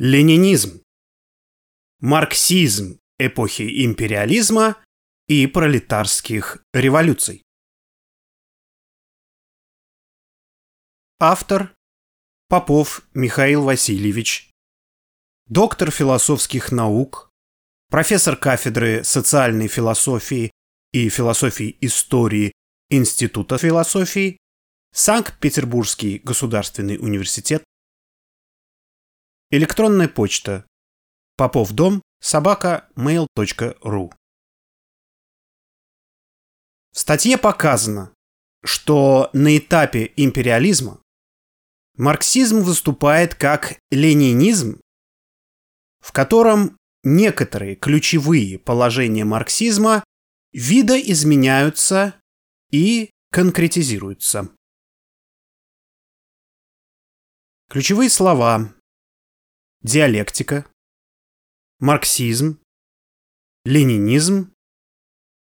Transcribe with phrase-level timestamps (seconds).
[0.00, 0.80] Ленинизм.
[1.98, 4.76] Марксизм эпохи империализма
[5.26, 7.42] и пролетарских революций.
[11.18, 11.74] Автор
[12.46, 14.52] Попов Михаил Васильевич,
[15.48, 17.32] доктор философских наук,
[17.90, 20.52] профессор кафедры социальной философии
[20.92, 22.52] и философии истории
[22.88, 24.38] Института философии,
[24.92, 27.64] Санкт-Петербургский государственный университет,
[29.50, 30.66] электронная почта.
[31.36, 34.12] Поповдом собака mail.ru
[36.92, 38.12] В статье показано,
[38.64, 41.00] что на этапе империализма
[41.96, 44.80] марксизм выступает как ленинизм,
[46.00, 50.02] в котором некоторые ключевые положения марксизма
[50.52, 52.20] видоизменяются
[52.70, 54.50] и конкретизируются.
[57.68, 58.74] Ключевые слова
[59.82, 60.66] диалектика,
[61.78, 62.60] марксизм,
[63.64, 64.52] ленинизм,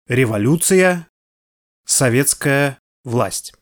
[0.08, 1.08] революция,
[1.86, 3.54] советская власть.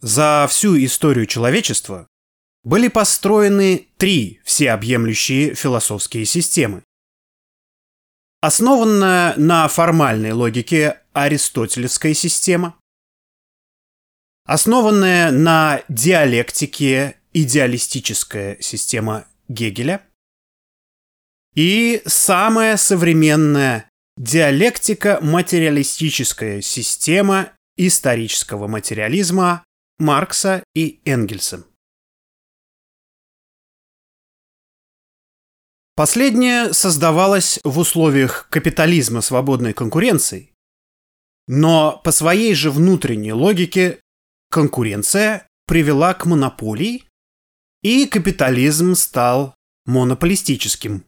[0.00, 2.08] За всю историю человечества
[2.62, 6.82] были построены три всеобъемлющие философские системы.
[8.40, 12.78] Основанная на формальной логике аристотелевская система,
[14.44, 20.06] основанная на диалектике идеалистическая система Гегеля
[21.54, 29.64] и самая современная диалектика материалистическая система исторического материализма
[29.98, 31.64] Маркса и Энгельса.
[35.96, 40.52] Последнее создавалось в условиях капитализма свободной конкуренции,
[41.46, 44.00] но по своей же внутренней логике
[44.54, 47.02] конкуренция привела к монополии,
[47.82, 49.52] и капитализм стал
[49.84, 51.04] монополистическим.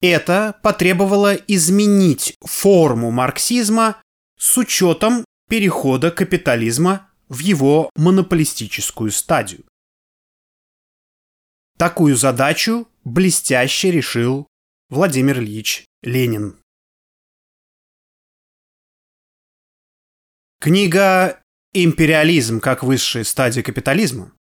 [0.00, 4.02] Это потребовало изменить форму марксизма
[4.38, 9.66] с учетом перехода капитализма в его монополистическую стадию.
[11.76, 14.46] Такую задачу блестяще решил
[14.88, 16.58] Владимир Ильич Ленин.
[20.58, 21.42] Книга
[21.74, 24.32] «Империализм как высшая стадия капитализма»,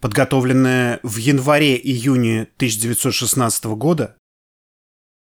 [0.00, 4.16] подготовленная в январе-июне 1916 года,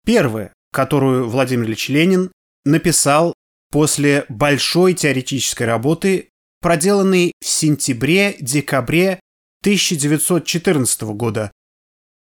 [0.07, 2.31] первая, которую Владимир Ильич Ленин
[2.65, 3.35] написал
[3.71, 6.29] после большой теоретической работы,
[6.61, 9.19] проделанной в сентябре-декабре
[9.63, 11.51] 1914 года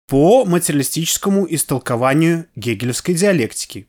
[0.07, 3.87] по материалистическому истолкованию гегелевской диалектики,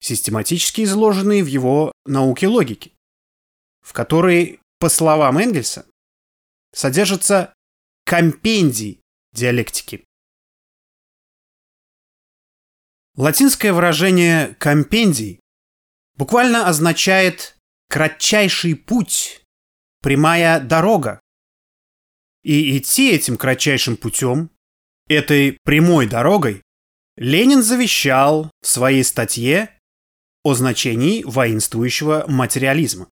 [0.00, 2.92] систематически изложенной в его науке логики
[3.82, 5.86] в которой, по словам Энгельса,
[6.72, 7.52] содержится
[8.04, 9.00] компендий
[9.32, 10.04] диалектики.
[13.16, 15.40] Латинское выражение «компендий»
[16.16, 19.44] буквально означает «кратчайший путь»,
[20.00, 21.20] «прямая дорога».
[22.42, 24.50] И идти этим кратчайшим путем,
[25.08, 26.62] этой прямой дорогой,
[27.16, 29.78] Ленин завещал в своей статье
[30.42, 33.08] о значении воинствующего материализма.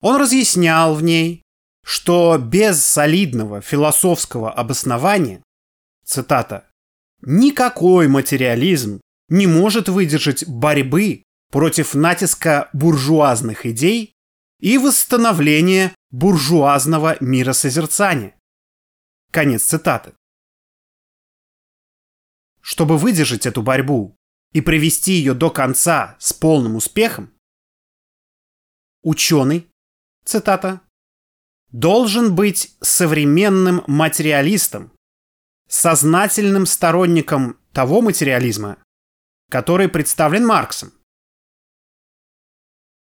[0.00, 1.42] Он разъяснял в ней,
[1.84, 5.42] что без солидного философского обоснования,
[6.04, 6.68] цитата,
[7.22, 14.14] «никакой материализм не может выдержать борьбы против натиска буржуазных идей
[14.58, 18.34] и восстановления буржуазного миросозерцания».
[19.30, 20.14] Конец цитаты.
[22.62, 24.16] Чтобы выдержать эту борьбу
[24.52, 27.32] и привести ее до конца с полным успехом,
[29.02, 29.69] ученый
[30.30, 30.80] цитата,
[31.72, 34.92] должен быть современным материалистом,
[35.68, 38.82] сознательным сторонником того материализма,
[39.48, 40.92] который представлен Марксом.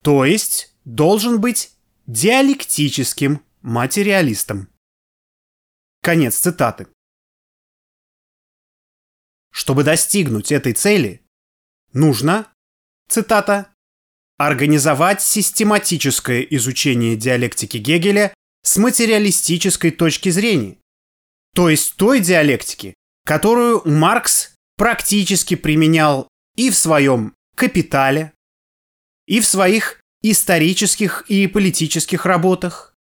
[0.03, 1.75] То есть должен быть
[2.05, 4.69] диалектическим материалистом.
[6.01, 6.87] Конец цитаты.
[9.51, 11.25] Чтобы достигнуть этой цели,
[11.91, 12.53] нужно,
[13.09, 13.75] цитата,
[14.37, 20.77] организовать систематическое изучение диалектики Гегеля с материалистической точки зрения,
[21.55, 22.93] то есть той диалектики,
[23.25, 28.33] которую Маркс практически применял и в своем «Капитале»,
[29.25, 32.93] и в своих исторических и политических работах,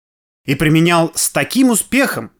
[0.46, 2.30] и применял с таким успехом,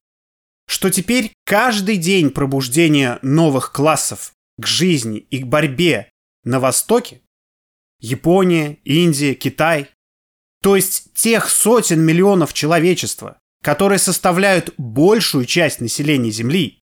[0.66, 6.10] что теперь каждый день пробуждения новых классов к жизни и к борьбе
[6.44, 7.20] на Востоке
[8.00, 9.90] Япония, Индия, Китай.
[10.62, 16.80] То есть тех сотен миллионов человечества, которые составляют большую часть населения Земли,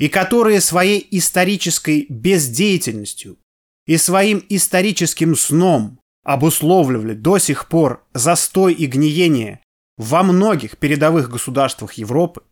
[0.00, 3.38] и которые своей исторической бездеятельностью
[3.86, 9.60] и своим историческим сном обусловливали до сих пор застой и гниение
[9.98, 12.42] во многих передовых государствах Европы,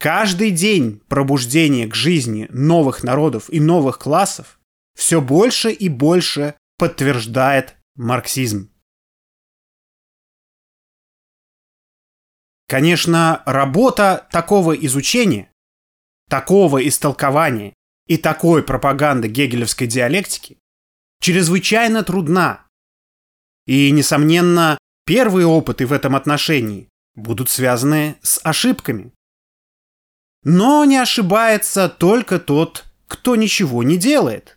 [0.00, 4.58] каждый день пробуждения к жизни новых народов и новых классов
[4.96, 8.72] все больше и больше подтверждает марксизм.
[12.68, 15.52] Конечно, работа такого изучения
[16.30, 17.74] такого истолкования
[18.06, 20.58] и такой пропаганды гегелевской диалектики
[21.20, 22.66] чрезвычайно трудна.
[23.66, 29.12] И, несомненно, первые опыты в этом отношении будут связаны с ошибками.
[30.44, 34.56] Но не ошибается только тот, кто ничего не делает.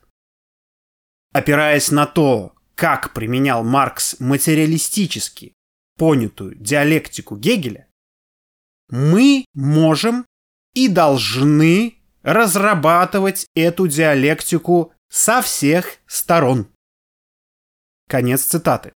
[1.33, 5.53] Опираясь на то, как применял Маркс материалистически
[5.97, 7.87] понятую диалектику Гегеля,
[8.89, 10.25] мы можем
[10.73, 16.71] и должны разрабатывать эту диалектику со всех сторон.
[18.07, 18.93] Конец цитаты.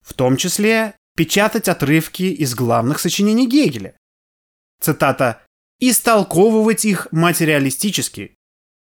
[0.00, 3.96] В том числе печатать отрывки из главных сочинений Гегеля.
[4.80, 5.42] Цитата
[5.78, 8.36] «истолковывать их материалистически,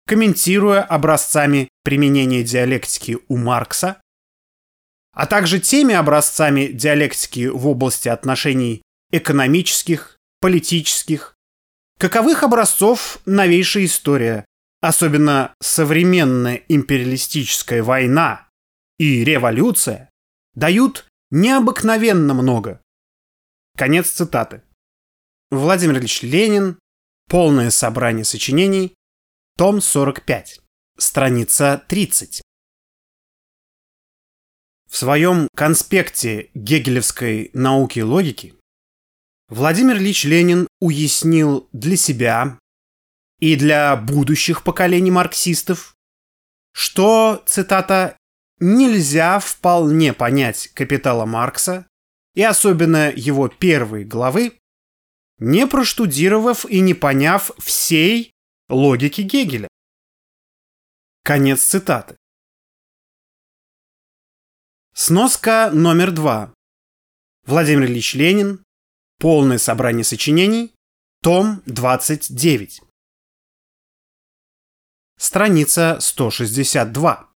[0.08, 4.00] комментируя образцами применения диалектики у Маркса,
[5.12, 8.81] а также теми образцами диалектики в области отношений
[9.12, 11.37] экономических, политических,
[11.99, 14.46] каковых образцов новейшая история,
[14.81, 18.49] особенно современная империалистическая война
[18.99, 20.08] и революция,
[20.55, 22.81] дают необыкновенно много.
[23.76, 24.62] Конец цитаты.
[25.50, 26.78] Владимир Ильич Ленин.
[27.28, 28.94] Полное собрание сочинений.
[29.58, 30.60] Том 45.
[30.99, 32.43] Страница 30.
[34.88, 38.55] В своем конспекте гегелевской науки и логики
[39.49, 42.56] Владимир Ильич Ленин уяснил для себя
[43.40, 45.96] и для будущих поколений марксистов,
[46.72, 48.16] что, цитата,
[48.60, 51.84] «нельзя вполне понять капитала Маркса
[52.37, 54.52] и особенно его первой главы,
[55.40, 58.32] не проштудировав и не поняв всей
[58.69, 59.69] логики Гегеля».
[61.25, 62.17] Конец цитаты.
[64.94, 66.55] Сноска номер два.
[67.47, 68.65] Владимир Ильич Ленин,
[69.20, 70.73] Полное собрание сочинений,
[71.23, 72.81] том 29.
[75.19, 77.29] Страница 162.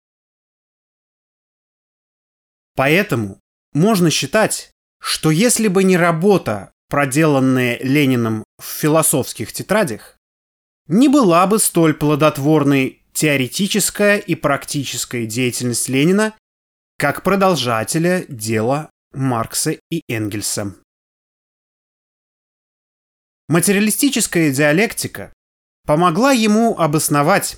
[2.76, 3.40] Поэтому
[3.74, 10.20] можно считать, что если бы не работа, проделанная Лениным в философских тетрадях,
[10.88, 16.34] не была бы столь плодотворной теоретическая и практическая деятельность Ленина,
[16.98, 20.76] как продолжателя дела Маркса и Энгельса.
[23.50, 25.34] Материалистическая диалектика
[25.86, 27.58] помогла ему обосновать,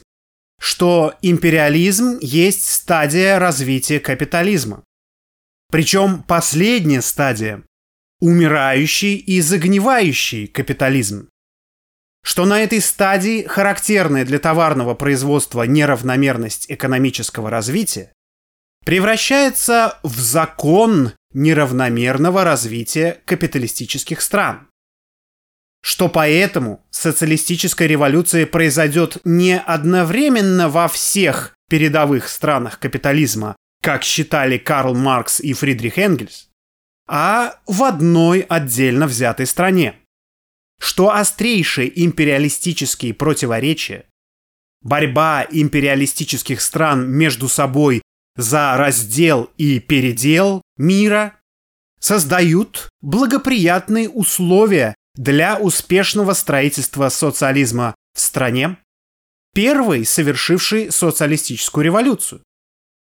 [0.59, 4.83] что империализм есть стадия развития капитализма.
[5.69, 7.63] Причем последняя стадия–
[8.21, 11.29] умирающий и загнивающий капитализм.
[12.23, 18.13] Что на этой стадии характерная для товарного производства неравномерность экономического развития
[18.85, 24.67] превращается в закон неравномерного развития капиталистических стран
[25.83, 34.95] что поэтому социалистическая революция произойдет не одновременно во всех передовых странах капитализма, как считали Карл
[34.95, 36.49] Маркс и Фридрих Энгельс,
[37.05, 39.95] а в одной отдельно взятой стране.
[40.79, 44.05] Что острейшие империалистические противоречия,
[44.81, 48.01] борьба империалистических стран между собой
[48.35, 51.39] за раздел и передел мира
[51.99, 58.77] создают благоприятные условия для успешного строительства социализма в стране,
[59.53, 62.41] первой совершившей социалистическую революцию,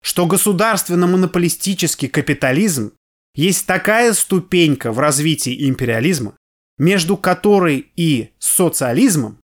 [0.02, 2.94] что государственно-монополистический капитализм
[3.36, 6.36] есть такая ступенька в развитии империализма,
[6.78, 9.40] между которой и социализмом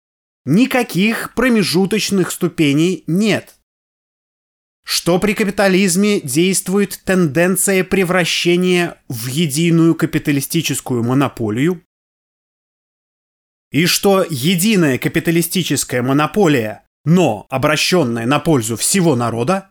[0.45, 3.55] никаких промежуточных ступеней нет.
[4.85, 11.83] Что при капитализме действует тенденция превращения в единую капиталистическую монополию,
[13.71, 19.71] и что единая капиталистическая монополия, но обращенная на пользу всего народа,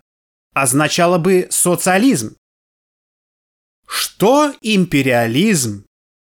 [0.53, 2.35] означала бы социализм.
[3.87, 5.85] Что империализм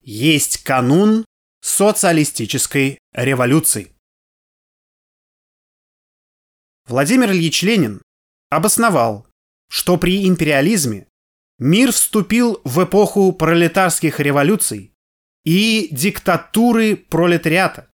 [0.04, 1.26] есть канун
[1.62, 3.96] социалистической революции.
[6.88, 8.02] Владимир Ильич Ленин
[8.50, 9.26] обосновал,
[9.70, 11.08] что при империализме
[11.58, 14.94] мир вступил в эпоху пролетарских революций
[15.46, 17.90] и диктатуры пролетариата.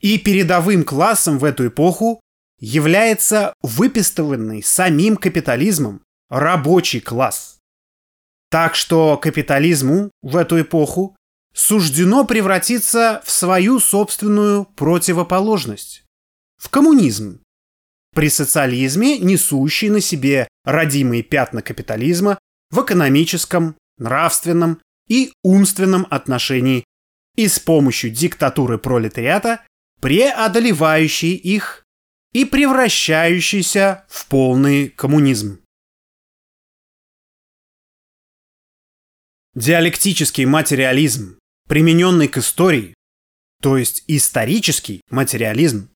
[0.00, 2.20] И передовым классом в эту эпоху
[2.58, 7.51] является выпистыванный самим капитализмом рабочий класс.
[8.52, 11.16] Так что капитализму в эту эпоху
[11.54, 16.04] суждено превратиться в свою собственную противоположность–
[16.58, 17.40] в коммунизм.
[18.14, 22.38] При социализме, несущий на себе родимые пятна капитализма
[22.70, 26.84] в экономическом, нравственном и умственном отношении
[27.36, 29.62] и с помощью диктатуры пролетариата,
[30.02, 31.84] преодолевающей их
[32.34, 35.61] и превращающейся в полный коммунизм.
[39.54, 42.94] Диалектический материализм, примененный к истории,
[43.60, 45.90] то есть исторический материализм,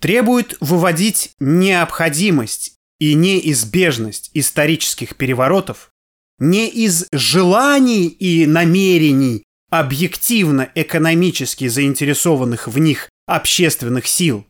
[0.00, 5.90] требует выводить необходимость и неизбежность исторических переворотов
[6.38, 14.46] не из желаний и намерений объективно экономически заинтересованных в них общественных сил,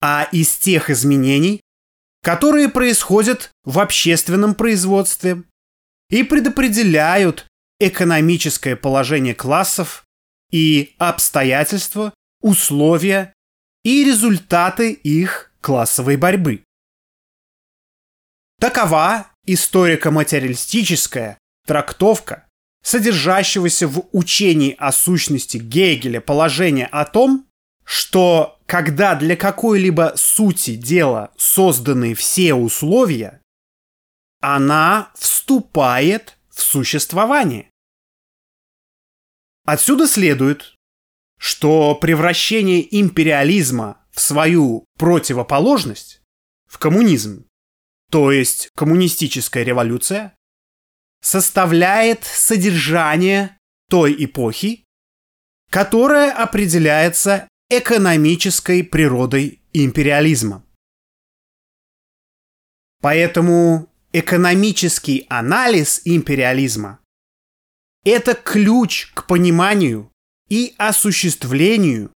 [0.00, 1.60] а из тех изменений,
[2.22, 5.42] которые происходят в общественном производстве
[6.14, 7.44] и предопределяют
[7.80, 10.06] экономическое положение классов
[10.52, 13.32] и обстоятельства, условия
[13.82, 16.62] и результаты их классовой борьбы.
[18.60, 22.46] Такова историко-материалистическая трактовка
[22.84, 27.48] содержащегося в учении о сущности Гегеля положения о том,
[27.84, 33.40] что когда для какой-либо сути дела созданы все условия,
[34.44, 37.70] она вступает в существование.
[39.64, 40.74] Отсюда следует,
[41.38, 46.20] что превращение империализма в свою противоположность,
[46.66, 47.46] в коммунизм,
[48.10, 50.36] то есть коммунистическая революция,
[51.22, 53.56] составляет содержание
[53.88, 54.84] той эпохи,
[55.70, 60.66] которая определяется экономической природой империализма.
[63.00, 67.00] Поэтому экономический анализ империализма–
[68.04, 70.12] это ключ к пониманию
[70.48, 72.12] и осуществлению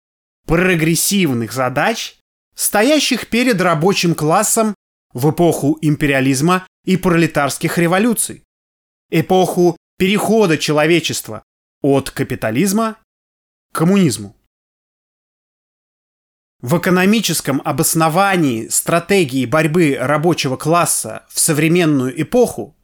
[0.47, 2.17] прогрессивных задач,
[2.55, 4.77] стоящих перед рабочим классом
[5.13, 8.45] в эпоху империализма и пролетарских революций,
[9.11, 11.43] эпоху перехода человечества
[11.83, 12.97] от капитализма
[13.73, 14.37] к коммунизму.
[16.61, 22.77] В экономическом обосновании стратегии борьбы рабочего класса в современную эпоху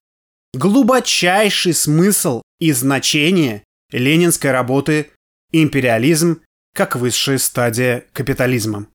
[0.53, 5.11] глубочайший смысл и значение ленинской работы
[5.51, 6.41] «Империализм
[6.73, 8.87] как высшая стадия капитализма».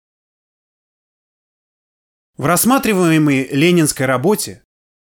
[2.38, 4.64] В рассматриваемой ленинской работе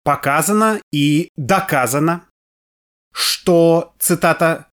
[0.02, 2.26] показано и доказано,
[3.12, 4.70] что, цитата,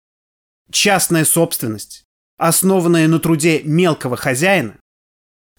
[0.70, 2.04] «частная собственность,
[2.36, 4.78] основанная на труде мелкого хозяина,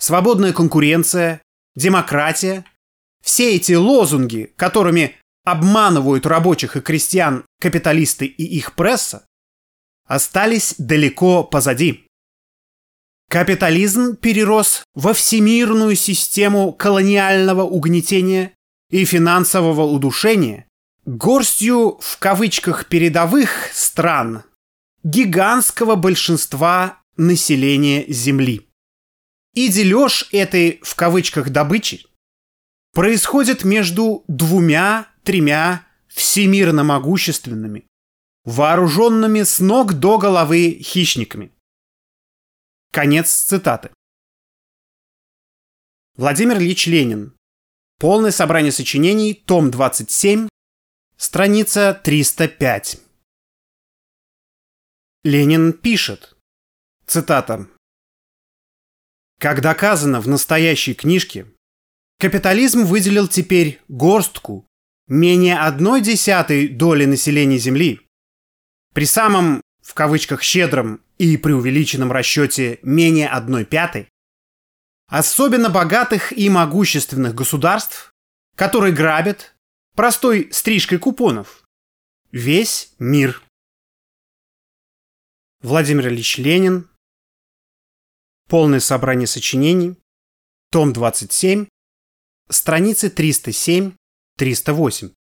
[0.04, 1.42] свободная конкуренция,
[1.78, 2.66] демократия,
[3.24, 9.26] все эти лозунги, которыми обманывают рабочих и крестьян капиталисты и их пресса,
[10.06, 12.06] остались далеко позади.
[13.30, 18.54] Капитализм перерос во всемирную систему колониального угнетения
[18.90, 20.68] и финансового удушения
[21.06, 24.44] горстью в кавычках передовых стран
[25.04, 28.68] гигантского большинства населения Земли.
[29.54, 32.06] И дележ этой, в кавычках, добычи
[32.92, 37.88] происходит между двумя-тремя всемирно могущественными,
[38.46, 41.52] вооруженными с ног до головы хищниками.
[42.92, 43.92] Конец цитаты.
[46.16, 47.36] Владимир Ильич Ленин.
[48.00, 50.48] Полное собрание сочинений, том 27,
[51.18, 53.00] страница 305.
[55.24, 56.36] Ленин пишет,
[57.08, 57.68] цитата,
[59.44, 61.46] как доказано в настоящей книжке,
[62.18, 64.66] капитализм выделил теперь горстку
[65.10, 68.00] менее одной десятой доли населения Земли.
[68.94, 74.08] При самом, в кавычках, щедром и преувеличенном расчете менее одной пятой,
[75.10, 78.14] особенно богатых и могущественных государств,
[78.56, 79.56] которые грабят
[79.94, 81.66] простой стрижкой купонов
[82.32, 83.42] весь мир.
[85.62, 86.88] Владимир Ильич Ленин,
[88.50, 89.98] Полное собрание сочинений.
[90.72, 91.68] Том 27.
[92.50, 95.14] Страницы 307-308.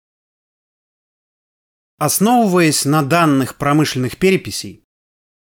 [1.99, 4.85] Основываясь на данных промышленных переписей,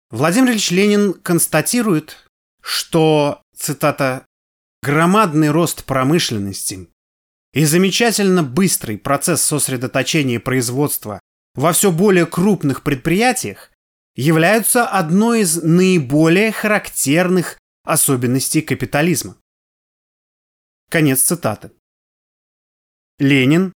[0.10, 2.28] Владимир Ильич Ленин констатирует,
[2.62, 4.26] что, цитата,
[4.82, 6.90] «громадный рост промышленности
[7.54, 11.20] и замечательно быстрый процесс сосредоточения производства
[11.54, 13.72] во все более крупных предприятиях
[14.16, 17.59] являются одной из наиболее характерных
[17.89, 19.38] особенностей капитализма.
[20.89, 21.72] Конец цитаты.
[23.17, 23.74] Ленин.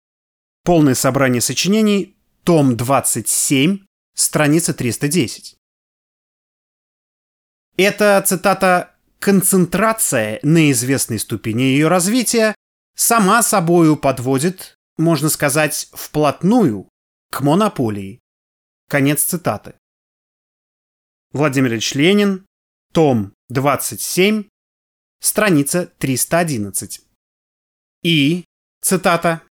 [0.65, 2.17] Полное собрание сочинений.
[2.45, 3.87] Том 27.
[4.15, 5.57] Страница 310.
[7.77, 12.55] Эта цитата «концентрация на известной ступени ее развития»
[12.95, 16.89] сама собою подводит, можно сказать, вплотную
[17.31, 18.21] к монополии.
[18.89, 19.75] Конец цитаты.
[21.33, 22.47] Владимир Ильич Ленин,
[22.93, 24.45] том 27,
[25.21, 27.03] страница 311.
[28.03, 28.45] И,
[28.81, 29.43] цитата,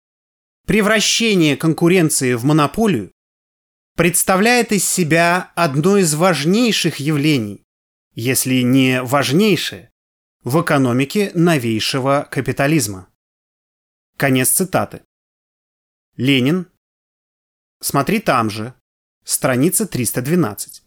[0.66, 3.12] «Превращение конкуренции в монополию
[3.96, 7.62] представляет из себя одно из важнейших явлений,
[8.14, 9.90] если не важнейшее,
[10.44, 13.06] в экономике новейшего капитализма».
[14.16, 15.02] Конец цитаты.
[16.16, 16.70] Ленин.
[17.82, 18.72] Смотри там же.
[19.24, 20.79] Страница 312.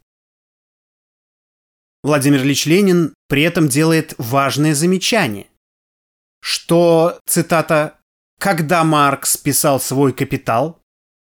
[2.03, 5.47] Владимир Ильич Ленин при этом делает важное замечание,
[6.41, 7.99] что, цитата,
[8.39, 10.81] «когда Маркс писал свой «Капитал»,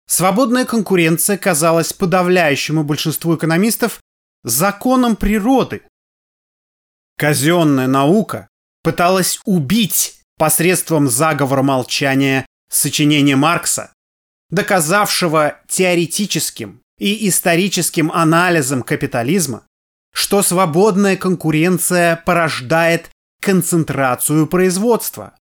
[0.08, 4.00] свободная конкуренция казалась подавляющему большинству экономистов
[4.42, 5.82] законом природы.
[7.16, 8.48] Казенная наука
[8.82, 13.92] пыталась убить посредством заговора молчания сочинения Маркса,
[14.50, 19.65] доказавшего теоретическим и историческим анализом капитализма,
[20.16, 23.10] что свободная конкуренция порождает
[23.42, 25.38] концентрацию производства,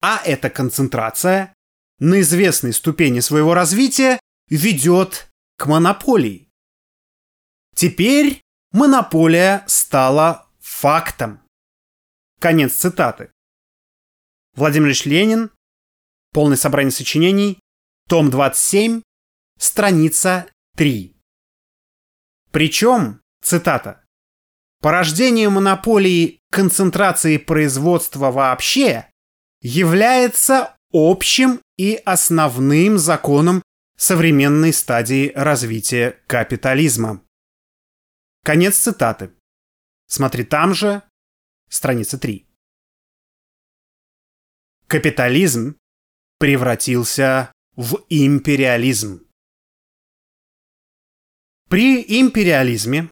[0.00, 1.52] а эта концентрация
[1.98, 6.48] на известной ступени своего развития ведет к монополии.
[7.74, 8.40] Теперь
[8.70, 11.42] монополия стала фактом.
[12.40, 13.32] Конец цитаты.
[14.54, 15.50] Владимир Ильич Ленин,
[16.32, 17.58] полное собрание сочинений,
[18.08, 19.02] том 27,
[19.58, 20.46] страница
[20.76, 21.16] 3.
[22.52, 24.03] Причем, цитата,
[24.84, 29.10] порождение монополии концентрации производства вообще
[29.62, 33.62] является общим и основным законом
[33.96, 37.22] современной стадии развития капитализма.
[38.44, 39.32] Конец цитаты.
[40.06, 41.02] Смотри там же,
[41.70, 42.46] страница 3
[44.86, 45.78] капитализм
[46.38, 49.26] превратился в империализм.
[51.70, 53.08] При империализме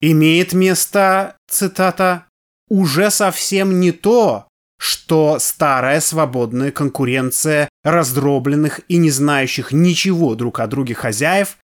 [0.00, 2.26] имеет место, цитата,
[2.68, 4.46] «уже совсем не то,
[4.78, 11.58] что старая свободная конкуренция раздробленных и не знающих ничего друг о друге хозяев,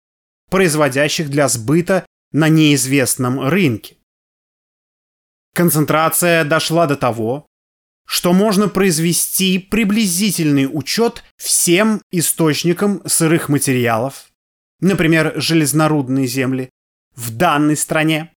[0.51, 3.97] производящих для сбыта на неизвестном рынке.
[5.55, 7.47] Концентрация дошла до того,
[8.07, 14.27] что можно произвести приблизительный учет всем источникам сырых материалов,
[14.81, 16.70] например, железнорудные земли,
[17.14, 18.33] в данной стране.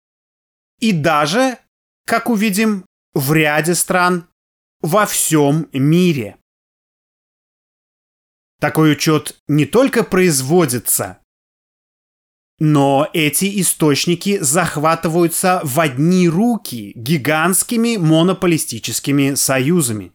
[0.80, 1.58] И даже,
[2.06, 4.28] как увидим, в ряде стран
[4.82, 6.38] во всем мире.
[8.60, 11.20] Такой учет не только производится,
[12.60, 20.14] но эти источники захватываются в одни руки гигантскими монополистическими союзами.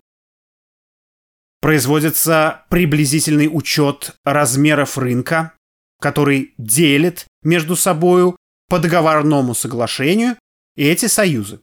[1.60, 5.52] Производится приблизительный учет размеров рынка,
[6.00, 8.36] который делит между собою
[8.70, 10.38] по договорному соглашению
[10.76, 11.60] эти союзы.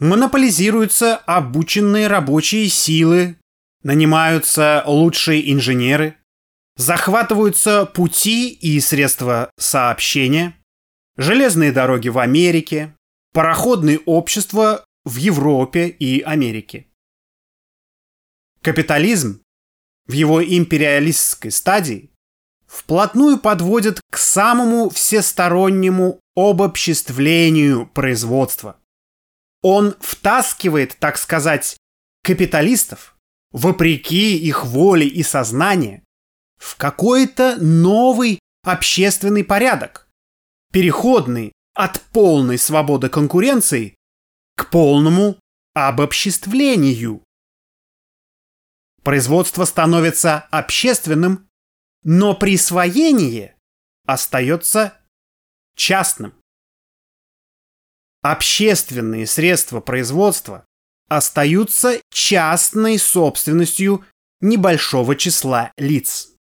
[0.00, 3.38] Монополизируются обученные рабочие силы,
[3.84, 6.16] нанимаются лучшие инженеры,
[6.76, 10.56] захватываются пути и средства сообщения,
[11.16, 12.96] железные дороги в Америке,
[13.32, 16.88] пароходные общества в Европе и Америке.
[18.60, 19.40] Капитализм
[20.06, 22.10] в его империалистской стадии
[22.68, 28.78] вплотную подводит к самому всестороннему обобществлению производства.
[29.62, 31.76] Он втаскивает, так сказать,
[32.22, 33.16] капиталистов,
[33.50, 36.02] вопреки их воле и сознанию,
[36.58, 40.08] в какой-то новый общественный порядок,
[40.72, 43.94] переходный от полной свободы конкуренции
[44.56, 45.38] к полному
[45.74, 47.22] обобществлению.
[49.02, 51.47] Производство становится общественным,
[52.10, 53.54] но присвоение
[54.06, 54.98] остается
[55.76, 56.32] частным.
[58.22, 60.64] Общественные средства производства
[61.08, 64.06] остаются частной собственностью
[64.40, 66.32] небольшого числа лиц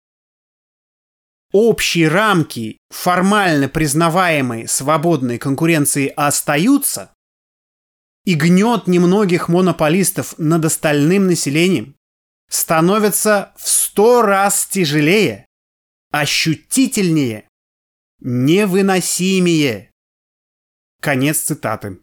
[1.51, 7.11] общие рамки формально признаваемой свободной конкуренции остаются,
[8.25, 11.95] и гнет немногих монополистов над остальным населением
[12.49, 15.46] становится в сто раз тяжелее,
[16.19, 17.47] ощутительнее,
[18.19, 19.91] невыносимее.
[21.01, 21.99] Конец цитаты.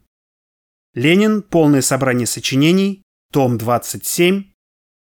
[0.94, 1.42] Ленин.
[1.42, 3.02] Полное собрание сочинений.
[3.32, 4.52] Том 27.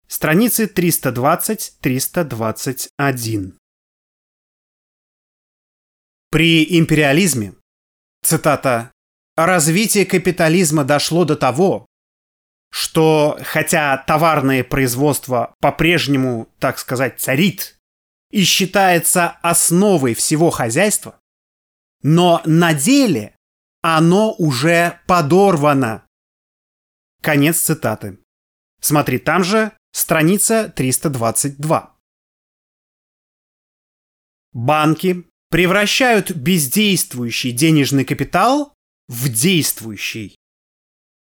[0.07, 3.57] Страницы 320-321.
[6.31, 7.55] При империализме,
[8.23, 8.93] цитата,
[9.37, 11.87] развитие капитализма дошло до того,
[12.71, 17.80] что хотя товарное производство по-прежнему, так сказать, царит
[18.31, 21.21] и считается основой всего хозяйства,
[22.03, 23.37] но на деле
[23.83, 26.07] оно уже подорвано.
[27.23, 28.19] Конец цитаты.
[28.81, 31.97] Смотри там же, страница 322.
[34.53, 38.75] Банки превращают бездействующий денежный капитал
[39.09, 40.37] в действующий,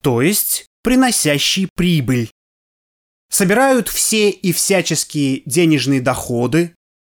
[0.04, 2.32] то есть приносящий прибыль.
[3.30, 6.76] Собирают все и всяческие денежные доходы,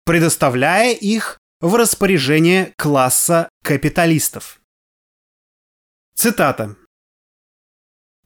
[0.09, 4.59] предоставляя их в распоряжение класса капиталистов.
[6.15, 6.77] Цитата.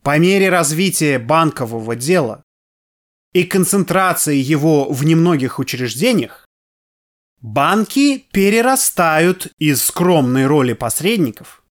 [0.04, 2.44] По мере развития банкового дела
[3.32, 6.46] и концентрации его в немногих учреждениях,
[7.40, 11.64] банки перерастают из скромной роли посредников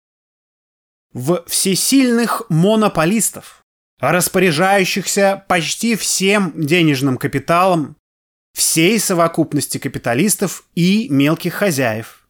[1.13, 3.63] в всесильных монополистов,
[4.01, 7.98] распоряжающихся почти всем денежным капиталом
[8.59, 12.29] всей совокупности капиталистов и мелких хозяев,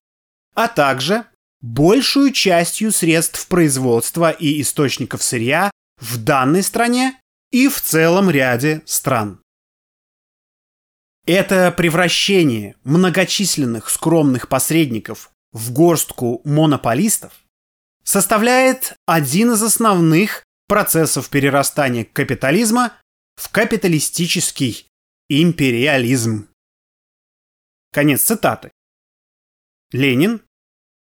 [0.54, 1.24] а также
[1.62, 7.18] большую частью средств производства и источников сырья в данной стране
[7.50, 9.40] и в целом ряде стран.
[11.24, 17.32] Это превращение многочисленных скромных посредников в горстку монополистов
[18.04, 22.92] составляет один из основных процессов перерастания капитализма
[23.36, 24.88] в капиталистический
[25.28, 26.48] империализм.
[27.92, 28.70] Конец цитаты.
[29.92, 30.42] Ленин.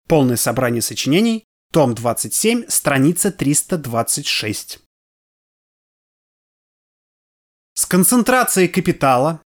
[0.08, 1.46] Полное собрание сочинений.
[1.72, 4.80] Том 27, страница 326.
[7.74, 9.42] С концентрацией капитала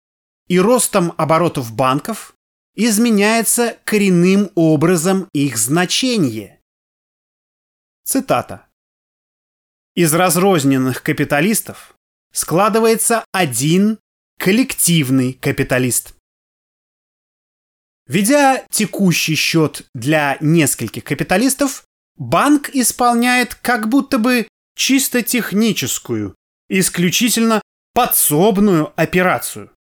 [0.48, 2.36] и ростом оборотов банков
[2.74, 6.62] изменяется коренным образом их значение.
[8.04, 8.68] Цитата.
[9.94, 11.96] Из разрозненных капиталистов
[12.34, 14.00] складывается один
[14.40, 16.16] коллективный капиталист.
[18.08, 21.86] Ведя текущий счет для нескольких капиталистов,
[22.18, 26.36] банк исполняет как будто бы чисто техническую,
[26.70, 27.62] исключительно
[27.94, 29.72] подсобную операцию.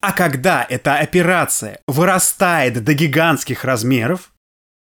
[0.00, 4.32] А когда эта операция вырастает до гигантских размеров,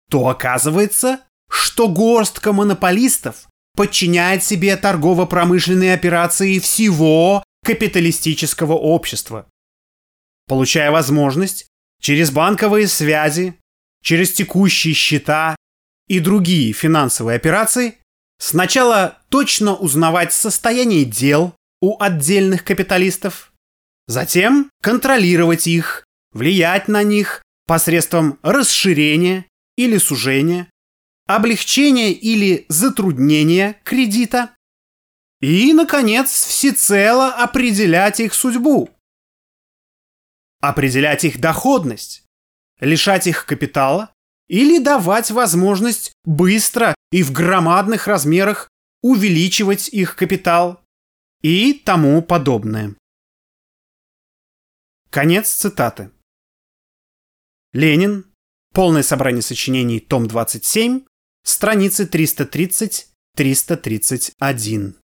[0.09, 9.45] то оказывается, что горстка монополистов подчиняет себе торгово-промышленные операции всего капиталистического общества.
[10.47, 11.67] Получая возможность
[12.01, 13.59] через банковые связи,
[14.01, 15.57] через текущие счета
[16.07, 17.97] и другие финансовые операции
[18.39, 23.51] сначала точно узнавать состояние дел у отдельных капиталистов,
[24.07, 30.69] затем контролировать их, влиять на них посредством расширения или сужения,
[31.27, 34.51] облегчения или затруднения кредита
[35.39, 38.89] и, наконец, всецело определять их судьбу.
[40.59, 42.25] Определять их доходность,
[42.79, 44.11] лишать их капитала
[44.47, 48.69] или давать возможность быстро и в громадных размерах
[49.01, 50.81] увеличивать их капитал
[51.41, 52.95] и тому подобное.
[55.09, 56.11] Конец цитаты.
[57.73, 58.25] Ленин.
[58.73, 61.01] Полное собрание сочинений, том 27,
[61.43, 64.95] страницы 330-331.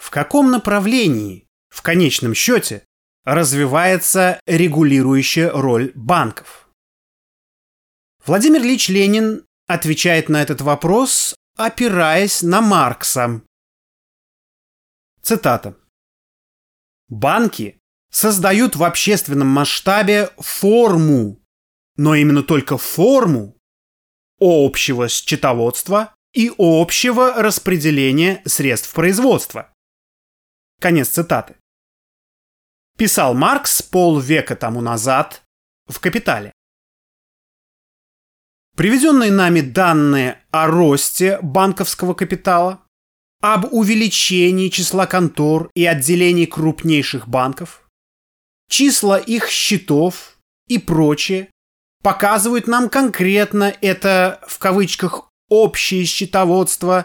[0.00, 2.84] В каком направлении, в конечном счете,
[3.24, 6.70] развивается регулирующая роль банков?
[8.24, 13.42] Владимир Ильич Ленин отвечает на этот вопрос, опираясь на Маркса.
[15.20, 15.76] Цитата.
[17.10, 17.78] Банки
[18.10, 21.42] создают в общественном масштабе форму,
[21.96, 23.54] но именно только форму
[24.40, 29.69] общего счетоводства и общего распределения средств производства.
[30.80, 31.56] Конец цитаты.
[32.96, 35.42] Писал Маркс полвека тому назад
[35.86, 36.54] в «Капитале».
[38.76, 42.82] Приведенные нами данные о росте банковского капитала,
[43.42, 47.86] об увеличении числа контор и отделений крупнейших банков,
[48.70, 51.50] числа их счетов и прочее
[52.02, 57.04] показывают нам конкретно это в кавычках общее счетоводство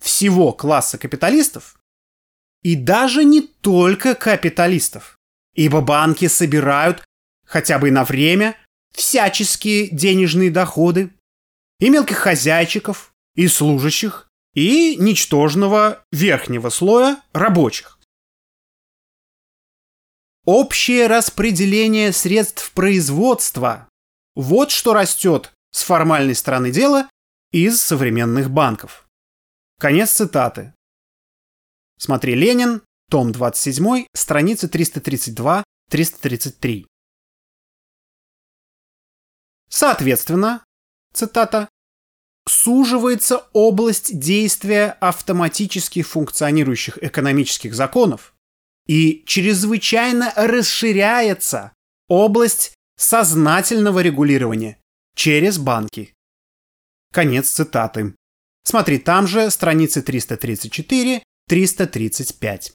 [0.00, 1.78] всего класса капиталистов,
[2.62, 5.18] и даже не только капиталистов,
[5.54, 7.04] ибо банки собирают
[7.44, 8.56] хотя бы на время
[8.92, 11.12] всяческие денежные доходы
[11.78, 17.98] и мелких хозяйчиков, и служащих, и ничтожного верхнего слоя рабочих.
[20.44, 23.88] Общее распределение средств производства–
[24.34, 27.08] вот что растет с формальной стороны дела
[27.52, 29.06] из современных банков.
[29.78, 30.74] Конец цитаты.
[32.04, 36.86] Смотри Ленин, том 27, страницы 332-333.
[39.68, 40.64] Соответственно,
[41.14, 41.68] цитата,
[42.48, 48.34] суживается область действия автоматически функционирующих экономических законов
[48.88, 51.72] и чрезвычайно расширяется
[52.08, 54.80] область сознательного регулирования
[55.14, 56.12] через банки.
[57.12, 58.16] Конец цитаты.
[58.64, 60.02] Смотри, там же страницы
[61.50, 62.72] 334-335.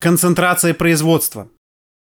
[0.00, 1.50] Концентрация производства.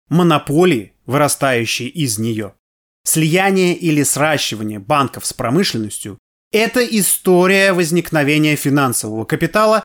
[0.09, 2.55] Монополии, вырастающие из нее.
[3.03, 6.17] Слияние или сращивание банков с промышленностью–
[6.51, 9.83] это история возникновения финансового капитала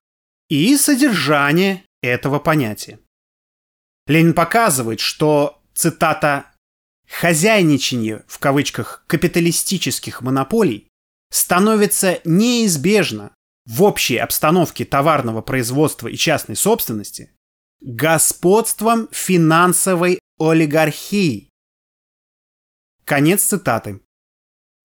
[0.49, 3.01] и содержание этого понятия.
[4.07, 6.51] Ленин показывает, что, цитата,
[7.09, 10.89] «хозяйничание» в кавычках капиталистических монополий
[11.31, 13.35] становится неизбежно
[13.69, 17.37] в общей обстановке товарного производства и частной собственности
[17.81, 21.51] господством финансовой олигархии.
[23.05, 24.01] Конец цитаты.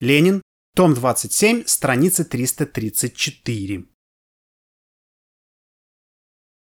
[0.01, 0.41] Ленин,
[0.75, 3.85] том 27, страница 334.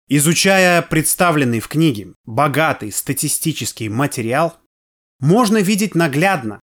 [0.08, 4.58] Изучая представленный в книге богатый статистический материал,
[5.20, 6.58] можно видеть наглядно,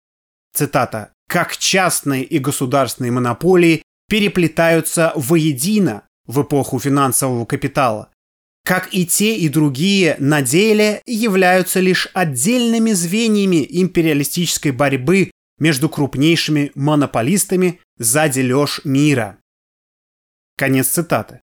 [0.54, 8.10] цитата, как частные и государственные монополии переплетаются воедино в эпоху финансового капитала,
[8.64, 16.72] как и те и другие на деле являются лишь отдельными звеньями империалистической борьбы между крупнейшими
[16.76, 19.40] монополистами за дележ мира.
[20.58, 21.42] Конец цитаты.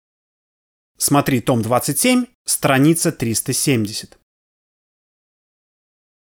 [0.97, 4.19] Смотри том 27, страница 370.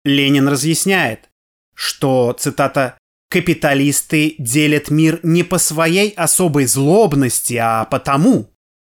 [0.04, 1.30] Ленин разъясняет,
[1.74, 2.98] что, цитата,
[3.34, 8.48] «капиталисты делят мир не по своей особой злобности, а потому,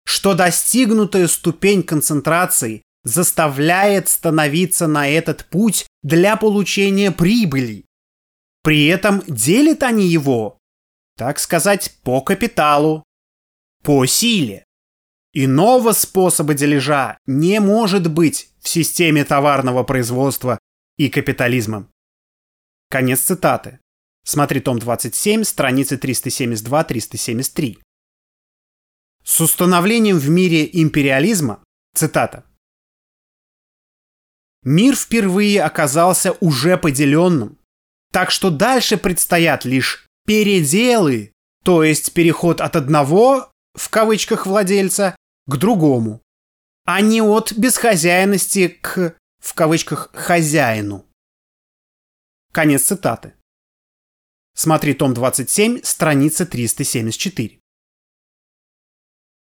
[0.05, 7.85] что достигнутая ступень концентрации заставляет становиться на этот путь для получения прибыли.
[8.65, 10.59] При этом делят они его,
[11.17, 13.05] так сказать, по капиталу,
[13.85, 14.65] по силе.
[15.33, 20.59] Иного способа дележа не может быть в системе товарного производства
[20.97, 21.89] и капитализма.
[22.91, 23.79] Конец цитаты.
[24.25, 27.79] Смотри том 27, страницы 372-373.
[29.23, 31.63] С установлением в мире империализма,
[31.95, 32.45] цитата,
[34.65, 37.59] Мир впервые оказался уже поделенным,
[38.13, 41.33] так что дальше предстоят лишь переделы,
[41.63, 46.23] то есть переход от одного, в кавычках, владельца к другому,
[46.87, 51.05] а не от бесхозяйности к, в кавычках, хозяину.
[52.51, 53.35] Конец цитаты.
[54.55, 57.59] Смотри том 27, страница 374.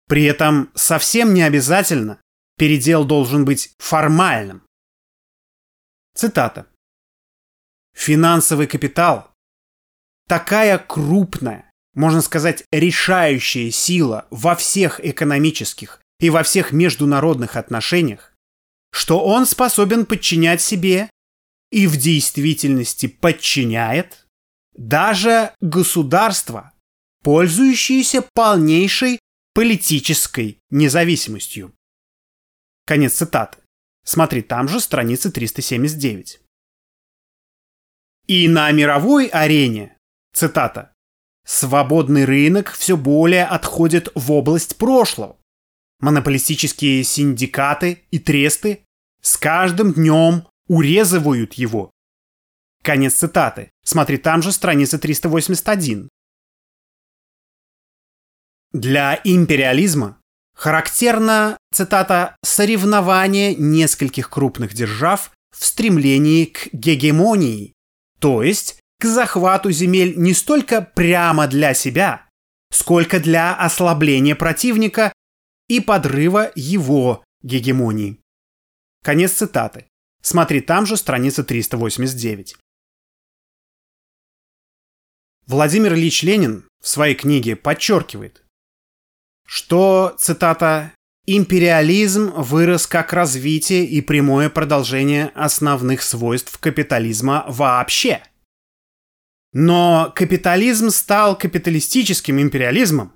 [0.07, 2.19] При этом совсем не обязательно
[2.57, 4.63] передел должен быть формальным.
[6.15, 6.67] Цитата.
[7.95, 9.31] Финансовый капитал–
[10.27, 18.33] такая крупная, можно сказать, решающая сила во всех экономических и во всех международных отношениях,
[18.91, 21.09] что он способен подчинять себе
[21.71, 24.25] и в действительности подчиняет
[24.73, 26.73] даже государства,
[27.23, 29.19] пользующиеся полнейшей
[29.53, 31.73] политической независимостью.
[32.85, 33.59] Конец цитаты.
[34.03, 36.41] Смотри, там же страница 379.
[38.27, 39.97] И на мировой арене,
[40.33, 40.93] цитата,
[41.51, 45.35] Свободный рынок все более отходит в область прошлого.
[45.99, 48.81] Монополистические синдикаты и тресты
[49.19, 51.89] с каждым днем урезывают его.
[52.83, 53.71] Конец цитаты.
[53.83, 56.09] Смотри, там же страница 381.
[58.71, 60.21] Для империализма
[60.55, 67.73] характерно, цитата, «соревнование нескольких крупных держав в стремлении к гегемонии»,
[68.19, 72.27] то есть к захвату земель не столько прямо для себя,
[72.71, 75.13] сколько для ослабления противника
[75.67, 78.19] и подрыва его гегемонии.
[79.03, 79.85] Конец цитаты.
[80.21, 82.55] Смотри там же страница 389.
[85.49, 88.43] Владимир Ильич Ленин в своей книге подчеркивает,
[89.47, 90.93] что, цитата,
[91.25, 98.21] «империализм вырос как развитие и прямое продолжение основных свойств капитализма вообще».
[99.51, 103.13] Но капитализм стал капиталистическим империализмом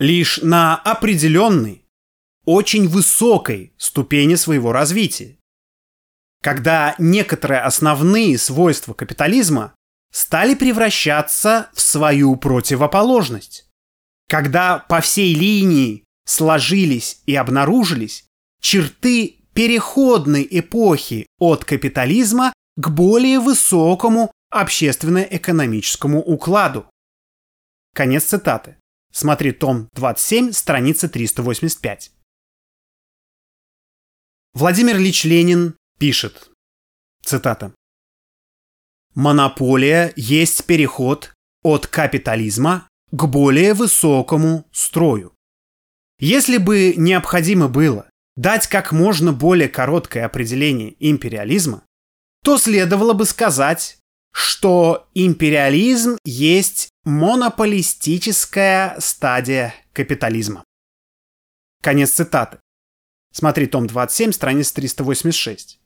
[0.00, 1.84] лишь на определенной,
[2.44, 5.38] очень высокой ступени своего развития.
[6.42, 9.72] Когда некоторые основные свойства капитализма
[10.14, 13.68] стали превращаться в свою противоположность.
[14.28, 18.24] Когда по всей линии сложились и обнаружились
[18.60, 26.88] черты переходной эпохи от капитализма к более высокому общественно-экономическому укладу.
[27.92, 28.76] Конец цитаты.
[29.12, 32.12] Смотри том 27, страница 385.
[34.54, 36.50] Владимир Ильич Ленин пишет,
[37.24, 37.74] цитата,
[39.14, 45.32] «Монополия есть переход от капитализма к более высокому строю.
[46.18, 51.84] Если бы необходимо было дать как можно более короткое определение империализма,
[52.42, 53.98] то следовало бы сказать,
[54.32, 60.64] что империализм есть монополистическая стадия капитализма.
[61.82, 62.58] Конец цитаты.
[63.32, 65.78] Смотри том 27, страница 386.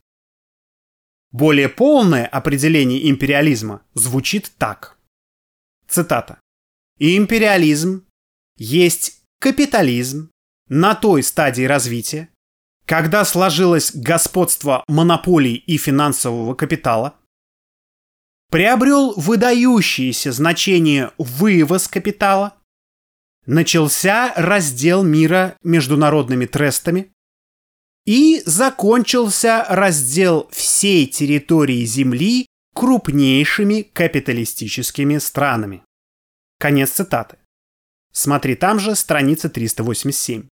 [1.31, 4.97] Более полное определение империализма звучит так.
[5.87, 6.39] Цитата.
[6.97, 8.05] Империализм
[8.57, 10.31] есть капитализм
[10.67, 12.29] на той стадии развития,
[12.85, 17.15] когда сложилось господство монополий и финансового капитала,
[18.49, 22.55] приобрел выдающееся значение вывоз капитала,
[23.45, 27.11] начался раздел мира международными трестами
[28.09, 35.83] и закончился раздел всей территории Земли крупнейшими капиталистическими странами.
[36.57, 37.37] Конец цитаты.
[38.11, 40.47] Смотри там же страница 387.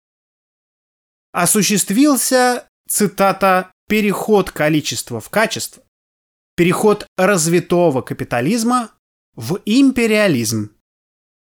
[1.33, 5.83] Осуществился, цитата, переход количества в качество,
[6.57, 8.91] переход развитого капитализма
[9.35, 10.77] в империализм.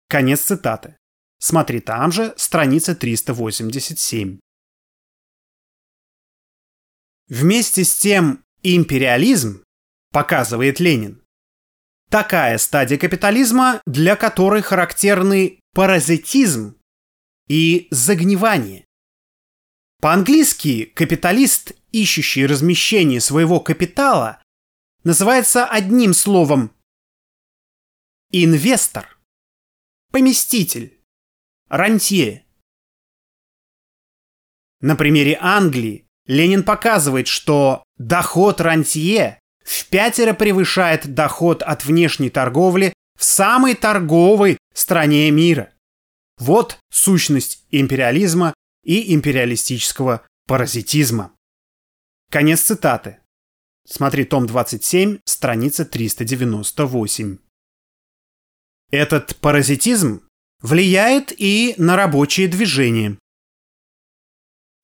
[0.08, 0.96] Конец цитаты.
[1.38, 4.38] Смотри там же, страница 387.
[7.28, 9.62] Вместе с тем империализм,
[10.12, 11.22] показывает Ленин,
[12.08, 16.80] такая стадия капитализма, для которой характерны паразитизм
[17.46, 18.86] и загнивание.
[20.00, 24.42] По-английски капиталист, ищущий размещение своего капитала,
[25.04, 26.74] называется одним словом
[28.30, 29.18] инвестор,
[30.10, 30.98] поместитель,
[31.68, 32.46] рантье.
[34.80, 42.92] На примере Англии Ленин показывает, что доход рантье в пятеро превышает доход от внешней торговли
[43.18, 45.72] в самой торговой стране мира.
[46.38, 51.32] Вот сущность империализма и империалистического паразитизма.
[52.30, 53.18] Конец цитаты.
[53.86, 57.38] Смотри том 27, страница 398.
[58.90, 60.28] Этот паразитизм
[60.60, 63.18] влияет и на рабочие движения.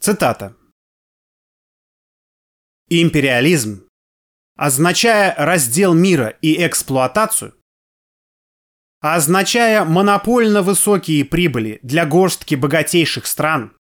[0.00, 0.56] Цитата.
[2.88, 3.88] Империализм,
[4.56, 7.54] означая раздел мира и эксплуатацию,
[9.00, 13.74] означая монопольно высокие прибыли для горстки богатейших стран,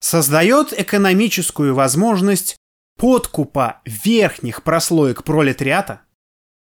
[0.00, 2.56] создает экономическую возможность
[2.98, 6.02] подкупа верхних прослоек пролетариата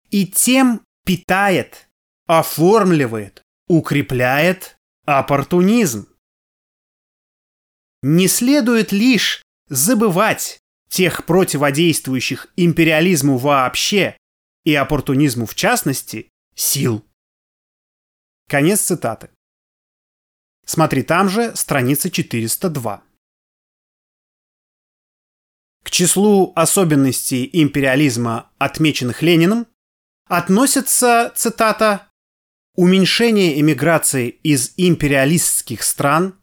[0.09, 1.89] и тем питает,
[2.25, 6.07] оформливает, укрепляет оппортунизм.
[8.01, 10.59] Не следует лишь забывать
[10.89, 14.17] тех противодействующих империализму вообще
[14.63, 17.05] и оппортунизму в частности сил.
[18.47, 19.29] Конец цитаты.
[20.65, 23.03] Смотри там же, страница 402.
[25.83, 29.67] К числу особенностей империализма, отмеченных Лениным,
[30.25, 32.09] относятся, цитата,
[32.75, 36.37] «уменьшение эмиграции из империалистских стран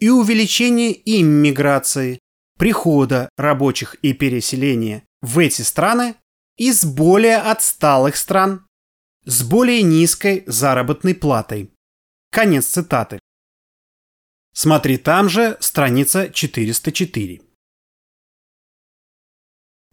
[0.00, 2.18] и увеличение иммиграции,
[2.58, 6.16] прихода рабочих и переселения в эти страны
[6.56, 8.66] из более отсталых стран
[9.24, 11.72] с более низкой заработной платой».
[12.30, 13.18] Конец цитаты.
[14.52, 17.42] Смотри там же страница 404.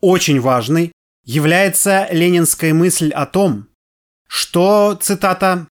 [0.02, 0.92] Очень важной
[1.24, 3.70] является ленинская мысль о том,
[4.28, 5.68] что, цитата,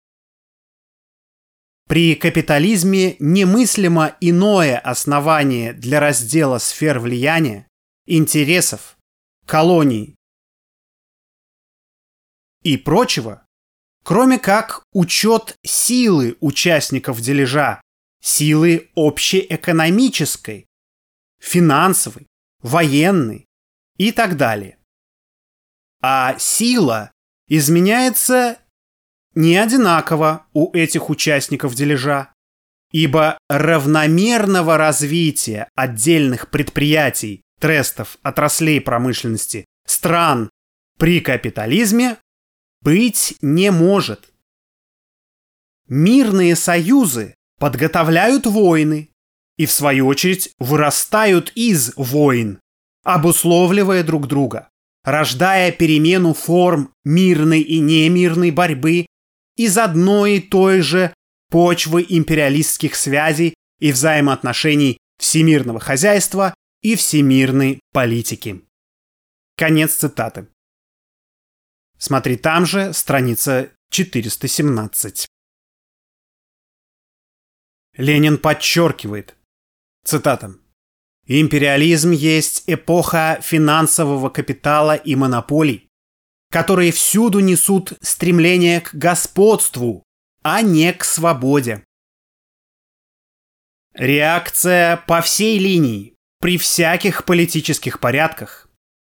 [1.91, 7.67] «При капитализме немыслимо иное основание для раздела сфер влияния,
[8.07, 8.97] интересов,
[9.45, 10.15] колоний
[12.63, 13.45] и прочего,
[14.05, 17.81] кроме как учет силы участников дележа,
[18.23, 20.69] силы общеэкономической,
[21.41, 22.29] финансовой,
[22.63, 23.47] военной
[23.97, 24.79] и так далее.
[26.01, 27.11] А сила
[27.49, 28.61] изменяется
[29.35, 32.33] не одинаково у этих участников дележа,
[32.93, 40.51] ибо равномерного развития отдельных предприятий, трестов, отраслей промышленности, стран
[40.99, 42.17] при капитализме
[42.83, 44.33] быть не может.
[45.89, 49.11] Мирные союзы подготовляют войны
[49.57, 52.61] и, в свою очередь, вырастают из войн,
[53.05, 54.69] обусловливая друг друга,
[55.05, 59.07] рождая перемену форм мирной и немирной борьбы
[59.61, 61.13] из одной и той же
[61.51, 68.65] почвы империалистских связей и взаимоотношений всемирного хозяйства и всемирной политики.
[69.59, 70.49] Конец цитаты.
[71.99, 75.27] Смотри там же, страница 417.
[77.99, 79.37] Ленин подчеркивает,
[80.05, 80.55] цитата,
[81.27, 85.90] «Империализм есть эпоха финансового капитала и монополий,
[86.51, 90.03] которые всюду несут стремление к господству,
[90.43, 91.85] а не к свободе.
[93.95, 98.69] Реакция по всей линии, при всяких политических порядках,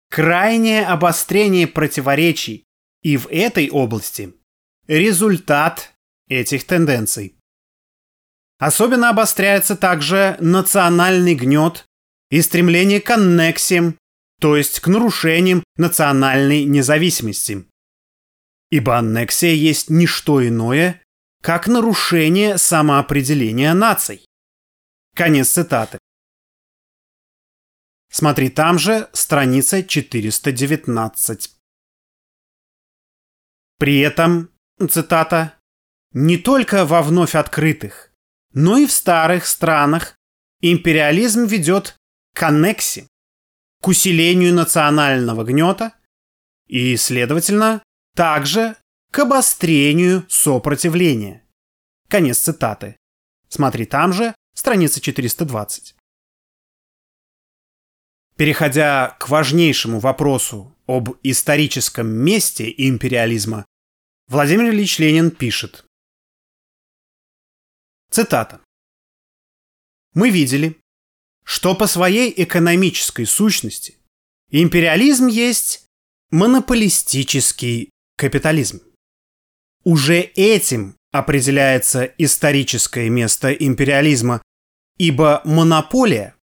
[0.10, 2.66] крайнее обострение противоречий
[3.02, 4.34] и в этой области
[4.88, 5.94] результат
[6.28, 7.36] этих тенденций.
[8.60, 11.86] Особенно обостряется также национальный гнет
[12.30, 13.98] и стремление к аннексиям,
[14.42, 17.68] то есть к нарушениям национальной независимости.
[18.72, 21.00] Ибо аннексия есть не что иное,
[21.44, 24.26] как нарушение самоопределения наций.
[25.16, 26.00] Конец цитаты.
[28.12, 31.56] Смотри там же, страница 419.
[33.78, 34.50] При этом,
[34.90, 35.60] цитата,
[36.14, 38.12] «не только во вновь открытых,
[38.54, 40.16] но и в старых странах
[40.62, 41.96] империализм ведет
[42.34, 43.08] к аннексе,
[43.82, 45.96] к усилению национального гнета
[46.68, 47.84] и, следовательно,
[48.16, 48.76] также
[49.12, 51.46] к обострению сопротивления.
[52.08, 52.98] Конец цитаты.
[53.50, 55.96] Смотри там же, страница 420.
[58.38, 63.66] Переходя к важнейшему вопросу об историческом месте империализма,
[64.28, 65.86] Владимир Ильич Ленин пишет.
[68.10, 68.62] Цитата.
[70.14, 70.81] «Мы видели,
[71.44, 73.98] что по своей экономической сущности
[74.50, 75.86] империализм есть
[76.30, 78.82] монополистический капитализм.
[79.84, 84.42] Уже этим определяется историческое место империализма,
[84.98, 86.36] ибо монополия,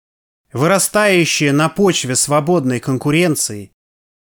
[0.51, 3.71] вырастающая на почве свободной конкуренции,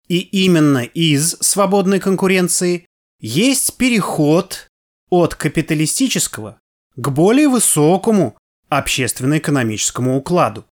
[0.07, 2.85] и именно из свободной конкуренции
[3.19, 4.67] есть переход
[5.09, 6.59] от капиталистического
[6.95, 8.37] к более высокому
[8.69, 10.65] общественно-экономическому укладу.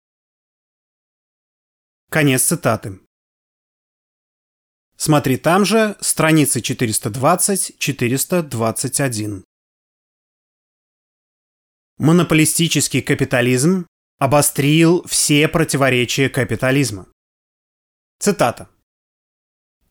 [2.11, 3.01] Конец цитаты.
[4.97, 9.43] Смотри там же, страницы 420-421.
[11.99, 13.87] Монополистический капитализм
[14.19, 17.09] обострил все противоречия капитализма.
[18.19, 18.69] Цитата.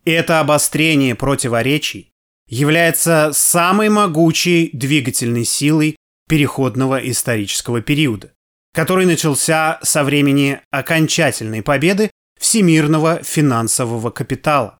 [0.05, 2.11] Это обострение противоречий
[2.47, 5.97] является самой могучей двигательной силой
[6.31, 8.31] переходного исторического периода,
[8.73, 12.09] который начался со времени окончательной победы
[12.39, 14.79] всемирного финансового капитала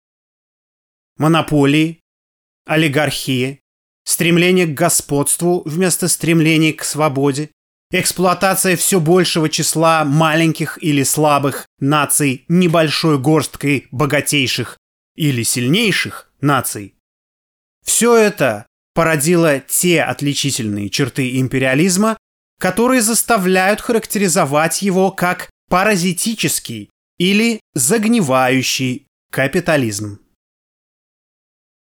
[1.18, 2.00] монополии,
[2.66, 3.60] олигархии,
[4.06, 7.50] стремление к господству вместо стремления к свободе,
[7.92, 14.78] эксплуатация все большего числа маленьких или слабых наций небольшой горсткой богатейших
[15.18, 16.96] или сильнейших наций.
[17.84, 22.18] Все это породило те отличительные черты империализма,
[22.60, 30.20] которые заставляют характеризовать его как паразитический или загнивающий капитализм.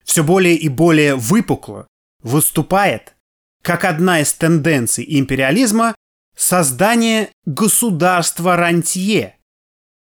[0.05, 1.87] Все более и более выпукло
[2.23, 3.15] выступает
[3.63, 5.95] как одна из тенденций империализма
[6.37, 9.37] создание государства-рантье,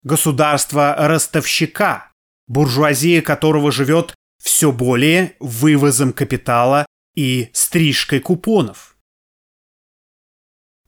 [0.03, 2.11] государства-ростовщика,
[2.47, 6.85] буржуазия которого живет все более вывозом капитала
[7.15, 8.97] и стрижкой купонов.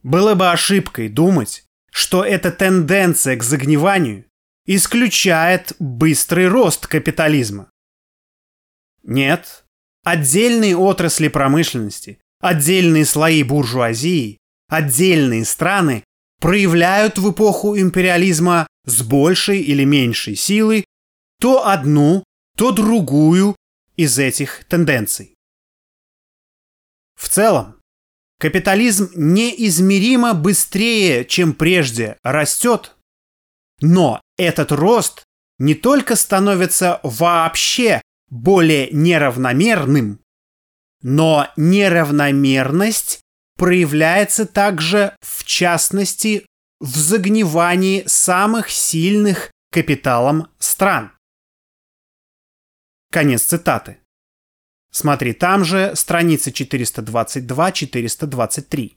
[0.02, 4.26] Было бы ошибкой думать, что эта тенденция к загниванию
[4.66, 7.70] исключает быстрый рост капитализма.
[9.02, 9.64] Нет.
[10.02, 16.04] Отдельные отрасли промышленности, отдельные слои буржуазии, отдельные страны
[16.40, 20.84] проявляют в эпоху империализма с большей или меньшей силой
[21.40, 22.24] то одну,
[22.56, 23.56] то другую
[23.96, 25.33] из этих тенденций.
[27.24, 27.80] В целом,
[28.38, 32.96] капитализм неизмеримо быстрее, чем прежде, растет,
[33.80, 35.24] но этот рост
[35.58, 40.20] не только становится вообще более неравномерным,
[41.00, 43.22] но неравномерность
[43.56, 46.44] проявляется также, в частности,
[46.78, 51.10] в загнивании самых сильных капиталом стран.
[53.10, 54.03] Конец цитаты.
[54.96, 58.92] Смотри там же страница 422-423.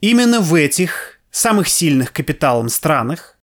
[0.00, 3.40] Именно в этих самых сильных капиталом странах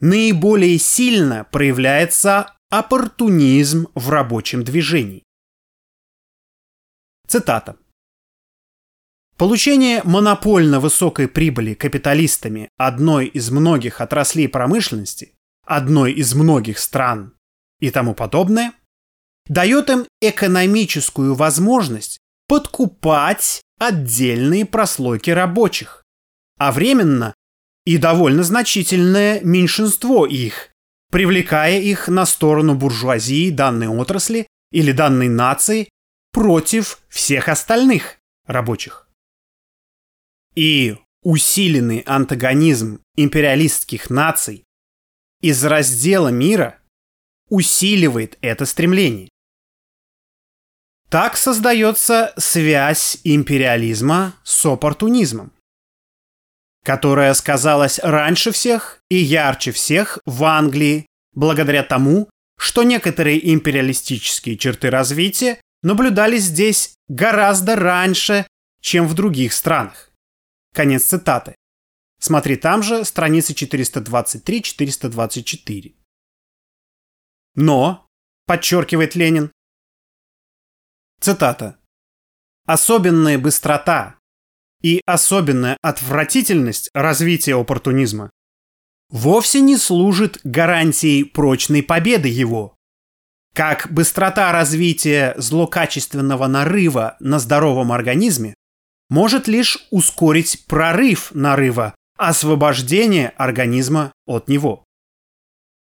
[0.00, 5.22] наиболее сильно проявляется оппортунизм в рабочем движении.
[7.28, 7.76] Цитата.
[9.36, 17.36] Получение монопольно высокой прибыли капиталистами одной из многих отраслей промышленности, одной из многих стран
[17.78, 18.72] и тому подобное,
[19.46, 26.04] дает им экономическую возможность подкупать отдельные прослойки рабочих,
[26.58, 27.34] а временно
[27.84, 30.70] и довольно значительное меньшинство их,
[31.10, 35.88] привлекая их на сторону буржуазии данной отрасли или данной нации
[36.32, 39.08] против всех остальных рабочих.
[40.54, 44.64] И усиленный антагонизм империалистских наций
[45.40, 46.78] из раздела мира
[47.52, 49.28] усиливает это стремление.
[51.10, 55.52] Так создается связь империализма с оппортунизмом,
[56.82, 64.88] которая сказалась раньше всех и ярче всех в Англии благодаря тому, что некоторые империалистические черты
[64.88, 68.46] развития наблюдались здесь гораздо раньше,
[68.80, 70.10] чем в других странах.
[70.74, 71.54] Конец цитаты.
[72.18, 75.96] Смотри там же страницы 423-424.
[77.54, 78.06] Но,
[78.46, 79.52] подчеркивает Ленин,
[81.20, 81.78] цитата,
[82.66, 84.18] особенная быстрота
[84.82, 88.30] и особенная отвратительность развития оппортунизма
[89.10, 92.74] вовсе не служит гарантией прочной победы его.
[93.54, 98.54] Как быстрота развития злокачественного нарыва на здоровом организме
[99.10, 104.84] может лишь ускорить прорыв нарыва, освобождение организма от него.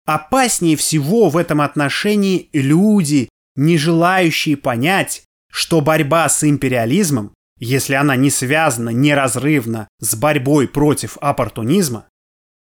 [0.06, 8.16] Опаснее всего в этом отношении люди, не желающие понять, что борьба с империализмом, если она
[8.16, 12.10] не связана неразрывно с борьбой против оппортунизма,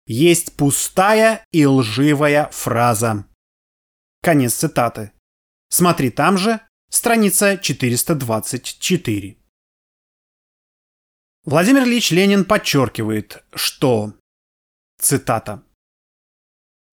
[0.06, 3.26] есть пустая и лживая фраза.
[4.22, 5.12] Конец цитаты.
[5.68, 6.60] Смотри там же,
[6.90, 9.36] страница 424.
[11.44, 14.14] Владимир Ильич Ленин подчеркивает, что,
[14.98, 15.65] цитата,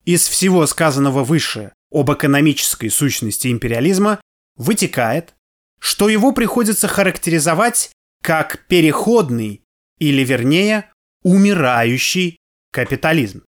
[0.06, 4.20] «Из всего сказанного выше об экономической сущности империализма
[4.56, 5.36] вытекает,
[5.80, 7.92] что его приходится характеризовать
[8.22, 9.64] как переходный
[10.00, 10.92] или, вернее,
[11.24, 12.38] умирающий
[12.72, 13.46] капитализм.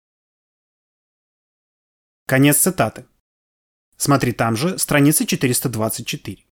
[2.25, 3.05] Конец цитаты.
[3.97, 6.45] Смотри там же, страница 424.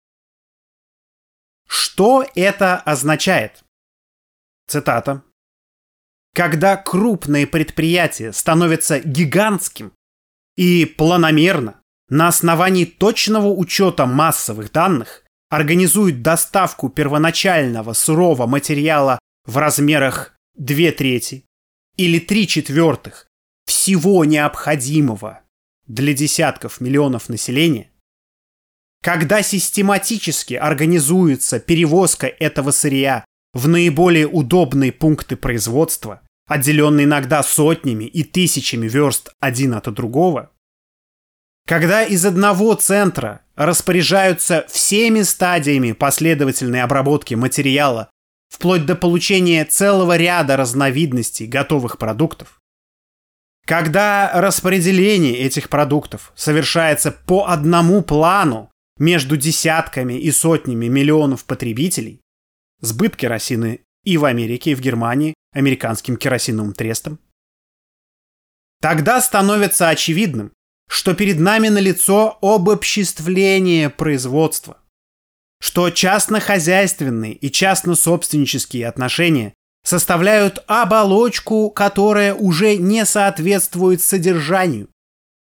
[1.66, 3.64] Что это означает?
[4.66, 5.22] Цитата.
[6.34, 9.92] Когда крупное предприятие становится гигантским
[10.56, 20.36] и планомерно, на основании точного учета массовых данных, организует доставку первоначального сырого материала в размерах
[20.56, 21.44] 2 трети
[21.96, 23.28] или 3 четвертых
[23.64, 25.40] всего необходимого
[25.86, 27.90] для десятков миллионов населения,
[29.02, 38.22] когда систематически организуется перевозка этого сырья в наиболее удобные пункты производства, отделенные иногда сотнями и
[38.22, 40.50] тысячами верст один от другого,
[41.66, 48.10] когда из одного центра распоряжаются всеми стадиями последовательной обработки материала
[48.50, 52.60] вплоть до получения целого ряда разновидностей готовых продуктов,
[53.66, 62.20] когда распределение этих продуктов совершается по одному плану между десятками и сотнями миллионов потребителей,
[62.80, 67.18] сбыт керосины и в Америке, и в Германии американским керосиновым трестом.
[68.80, 70.52] Тогда становится очевидным,
[70.88, 74.76] что перед нами налицо обобществление производства,
[75.60, 84.88] что частно-хозяйственные и частно-собственнические отношения составляют оболочку, которая уже не соответствует содержанию,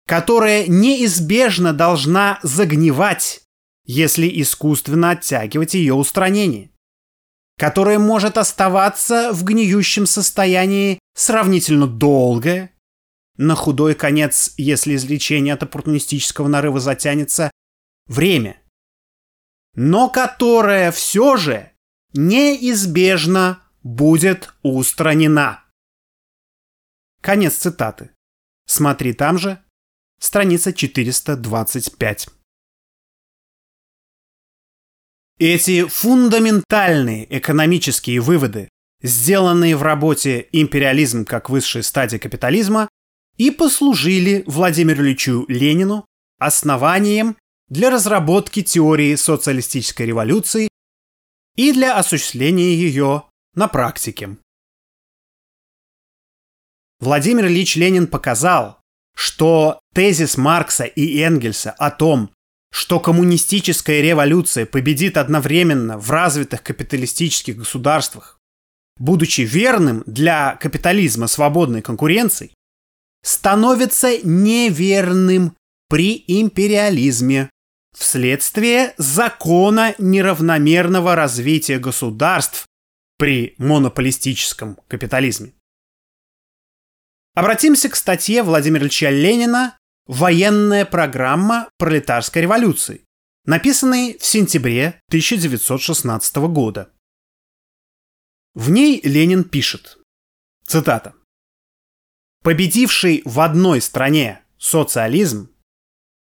[0.07, 3.43] которая неизбежно должна загнивать,
[3.85, 6.71] если искусственно оттягивать ее устранение
[7.59, 12.73] которое может оставаться в гниющем состоянии сравнительно долгое,
[13.37, 17.51] на худой конец, если излечение от оппортунистического нарыва затянется,
[18.07, 18.63] время.
[19.75, 21.73] но которая все же
[22.13, 25.65] неизбежно будет устранена.
[27.21, 28.11] Конец цитаты.
[28.67, 29.63] Смотри там же,
[30.19, 32.29] страница 425.
[35.39, 38.69] Эти фундаментальные экономические выводы,
[39.03, 42.89] сделанные в работе «Империализм как высшая стадия капитализма»,
[43.37, 46.05] и послужили Владимиру Ильичу Ленину
[46.41, 47.37] основанием
[47.69, 50.69] для разработки теории социалистической революции
[51.55, 53.25] и для осуществления ее
[53.55, 54.39] на практике.
[56.99, 58.81] Владимир Ильич Ленин показал,
[59.15, 62.33] что тезис Маркса и Энгельса о том,
[62.71, 68.39] что коммунистическая революция победит одновременно в развитых капиталистических государствах,
[68.99, 72.53] будучи верным для капитализма свободной конкуренции,
[73.23, 75.57] становится неверным
[75.89, 77.51] при империализме
[77.97, 82.67] вследствие закона неравномерного развития государств
[83.17, 85.53] при монополистическом капитализме.
[87.35, 93.05] Обратимся к статье Владимира Ильича Ленина «Военная программа пролетарской революции»,
[93.45, 96.91] написанной в сентябре 1916 года.
[98.55, 99.99] В ней Ленин пишет,
[100.65, 101.15] цитата,
[102.43, 105.51] «Победивший в одной стране социализм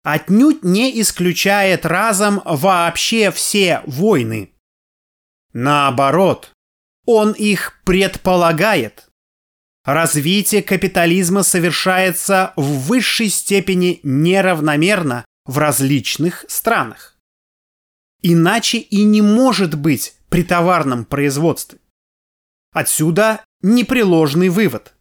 [0.04, 4.52] отнюдь не исключает разом вообще все войны.
[5.52, 6.54] Наоборот,
[7.06, 9.10] он их предполагает.
[9.86, 17.20] Развитие капитализма совершается в высшей степени неравномерно в различных странах.
[18.24, 21.78] Иначе и не может быть при товарном производстве.
[22.74, 24.96] Отсюда непреложный вывод.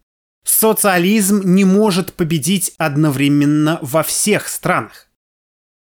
[0.45, 5.09] Социализм не может победить одновременно во всех странах.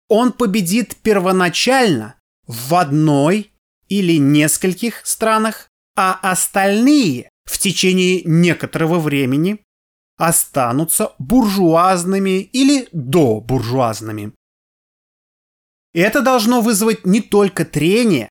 [0.07, 2.15] Он победит первоначально
[2.47, 3.51] в одной
[3.89, 9.59] или нескольких странах, а остальные в течение некоторого времени
[10.17, 14.33] останутся буржуазными или добуржуазными.
[15.93, 18.29] Это должно вызвать не только трение,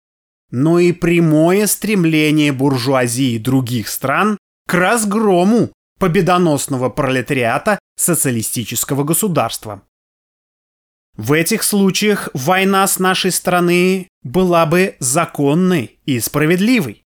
[0.50, 9.82] но и прямое стремление буржуазии других стран к разгрому победоносного пролетариата социалистического государства.
[11.16, 17.01] В этих случаях война с нашей стороны была бы законной и справедливой.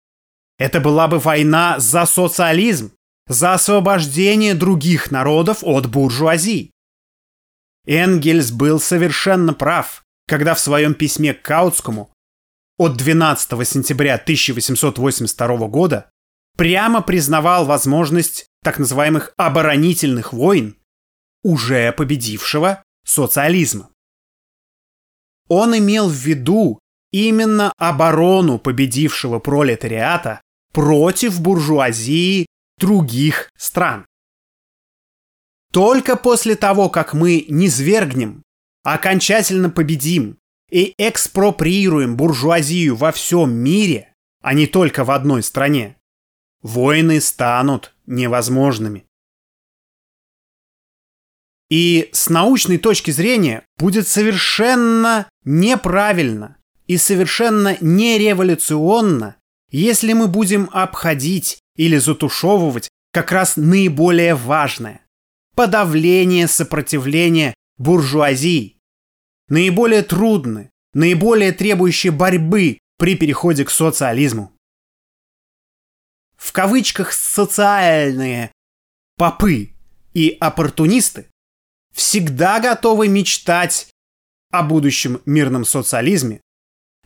[0.58, 2.92] Это была бы война за социализм,
[3.26, 6.70] за освобождение других народов от буржуазии.
[7.86, 12.10] Энгельс был совершенно прав, когда в своем письме к Каутскому
[12.78, 16.10] от 12 сентября 1882 года
[16.56, 20.76] прямо признавал возможность так называемых оборонительных войн
[21.42, 23.90] уже победившего социализма.
[25.48, 26.78] Он имел в виду
[27.12, 30.40] именно оборону победившего пролетариата
[30.74, 32.46] против буржуазии
[32.78, 34.06] других стран.
[35.72, 38.42] Только после того, как мы низвергнем,
[38.82, 40.36] окончательно победим
[40.70, 44.12] и экспроприируем буржуазию во всем мире,
[44.42, 45.96] а не только в одной стране,
[46.60, 49.06] войны станут невозможными.
[51.70, 56.56] И с научной точки зрения будет совершенно неправильно
[56.86, 59.36] и совершенно нереволюционно,
[59.80, 65.00] если мы будем обходить или затушевывать как раз наиболее важное–
[65.54, 68.78] подавление сопротивления буржуазии.
[69.48, 74.54] Наиболее трудны, наиболее требующие борьбы при переходе к социализму
[76.44, 78.52] в кавычках социальные
[79.16, 79.70] попы
[80.12, 81.30] и оппортунисты
[81.94, 83.88] всегда готовы мечтать
[84.50, 86.42] о будущем мирном социализме,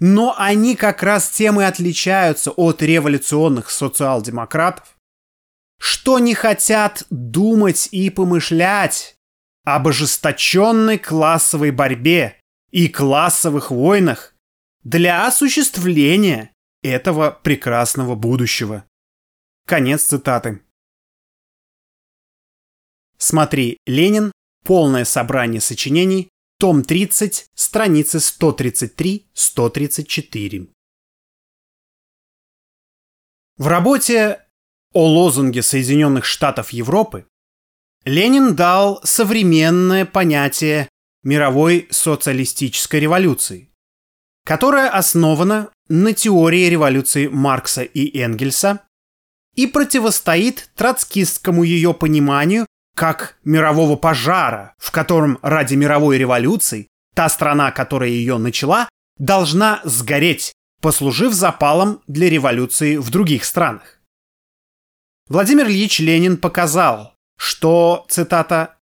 [0.01, 4.96] но они как раз тем и отличаются от революционных социал-демократов,
[5.80, 9.16] что не хотят думать и помышлять
[9.64, 12.40] об ожесточенной классовой борьбе
[12.70, 14.34] и классовых войнах
[14.82, 18.84] для осуществления этого прекрасного будущего.
[19.66, 20.62] Конец цитаты.
[23.18, 24.32] Смотри «Ленин.
[24.64, 26.28] Полное собрание сочинений.
[26.61, 27.51] Том 30.
[27.55, 30.69] Страницы 133-134».
[33.57, 34.45] В работе
[34.93, 37.29] о лозунге Соединенных Штатов Европы
[38.05, 40.89] Ленин дал современное понятие
[41.23, 43.71] мировой социалистической революции,
[44.45, 48.85] которая основана на теории революции Маркса и Энгельса
[49.55, 52.67] и противостоит троцкистскому ее пониманию
[52.99, 58.88] как мирового пожара, в котором ради мировой революции та страна, которая ее начала,
[59.18, 64.01] должна сгореть, послужив запалом для революции в других странах.
[65.28, 68.74] Владимир Ильич Ленин показал, что, цитата,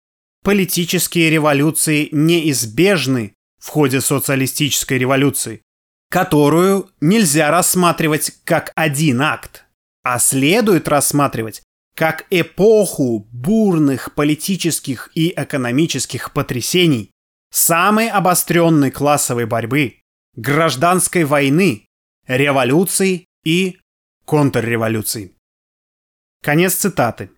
[0.46, 5.62] «политические революции неизбежны в ходе социалистической революции,
[6.10, 9.66] которую нельзя рассматривать как один акт,
[10.04, 11.64] а следует рассматривать
[11.96, 17.12] как эпоху бурных политических и экономических потрясений,
[17.52, 20.02] самой обостренной классовой борьбы,
[20.36, 21.88] гражданской войны,
[22.28, 23.80] революций и
[24.26, 25.36] контрреволюций.
[26.44, 27.32] Конец цитаты.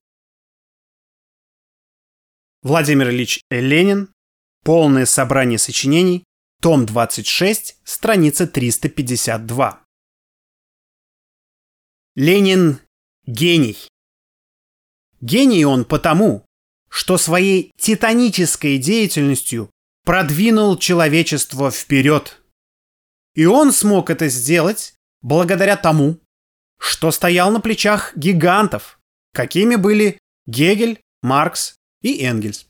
[2.64, 4.12] Владимир Ильич Ленин.
[4.64, 6.26] Полное собрание сочинений.
[6.62, 9.86] Том 26, страница 352.
[12.16, 12.80] Ленин–
[13.28, 13.78] гений.
[15.22, 16.46] Гений он потому,
[16.90, 19.70] что своей титанической деятельностью
[20.04, 22.42] продвинул человечество вперед.
[23.36, 26.20] И он смог это сделать благодаря тому,
[26.80, 29.00] что стоял на плечах гигантов,
[29.34, 32.68] какими были Гегель, Маркс и Энгельс.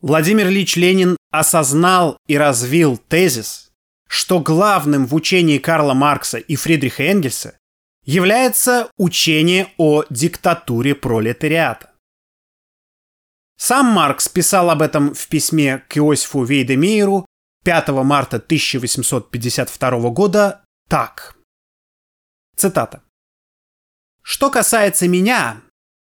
[0.00, 3.72] Владимир Ильич Ленин осознал и развил тезис,
[4.08, 7.58] что главным в учении Карла Маркса и Фридриха Энгельса
[8.04, 11.90] является учение о диктатуре пролетариата.
[13.56, 17.26] Сам Маркс писал об этом в письме к Иосифу Вейдемейеру
[17.64, 21.36] 5 марта 1852 года так.
[22.56, 23.02] Цитата.
[24.22, 25.62] «Что касается меня,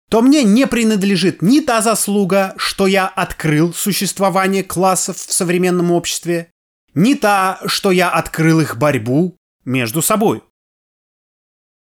[0.09, 6.51] то мне не принадлежит ни та заслуга, что я открыл существование классов в современном обществе,
[6.93, 10.43] ни та, что я открыл их борьбу между собой.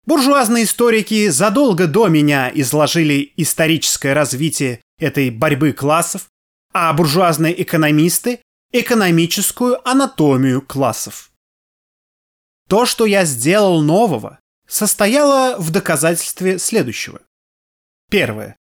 [0.07, 6.29] Буржуазные историки задолго до меня изложили историческое развитие этой борьбы классов,
[6.73, 8.41] а буржуазные экономисты–
[8.73, 11.31] экономическую анатомию классов.
[12.69, 17.21] То, что я сделал нового, состояло в доказательстве следующего.
[18.11, 18.57] Первое.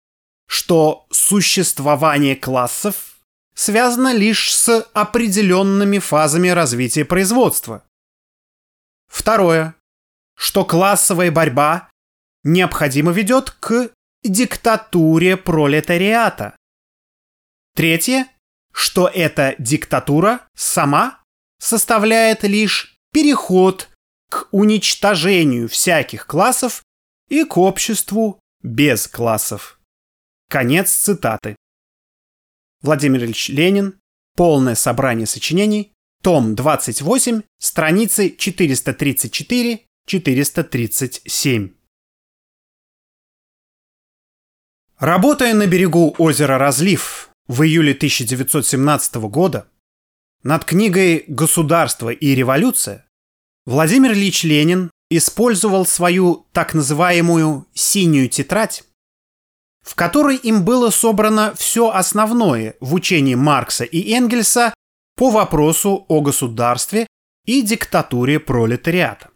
[0.47, 3.17] Что существование классов
[3.55, 7.85] связано лишь с определенными фазами развития производства.
[9.09, 9.75] Второе
[10.43, 11.89] что классовая борьба
[12.43, 13.93] необходимо ведет к
[14.25, 16.57] диктатуре пролетариата.
[17.77, 18.27] Третье,
[18.73, 21.23] что эта диктатура сама
[21.61, 23.89] составляет лишь переход
[24.31, 26.83] к уничтожению всяких классов
[27.29, 29.79] и к обществу без классов.
[30.51, 31.55] Конец цитаты.
[32.81, 34.01] Владимир Ильич Ленин.
[34.35, 35.93] Полное собрание сочинений.
[36.21, 41.71] Том 28, страницы 434 437.
[44.99, 49.69] Работая на берегу озера Разлив в июле 1917 года
[50.43, 53.07] над книгой «Государство и революция»
[53.65, 58.85] Владимир Ильич Ленин использовал свою так называемую «синюю тетрадь»,
[59.83, 64.75] в которой им было собрано все основное в учении Маркса и Энгельса
[65.17, 67.07] по вопросу о государстве
[67.45, 69.32] и диктатуре пролетариата.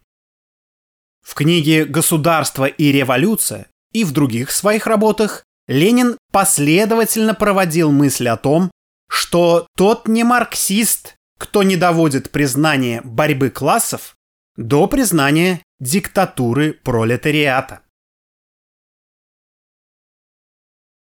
[1.26, 8.36] В книге «Государство и революция» и в других своих работах Ленин последовательно проводил мысль о
[8.36, 8.70] том,
[9.08, 14.14] что тот не марксист, кто не доводит признание борьбы классов
[14.56, 17.82] до признания диктатуры пролетариата.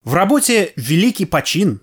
[0.05, 1.81] В работе «Великий почин»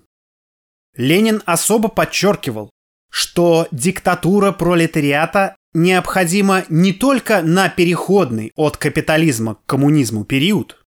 [0.94, 2.70] Ленин особо подчеркивал,
[3.10, 10.84] что диктатура пролетариата необходимо не только на переходный от капитализма к коммунизму период,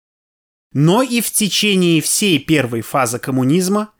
[0.72, 3.92] но и в течение всей первой фазы коммунизма,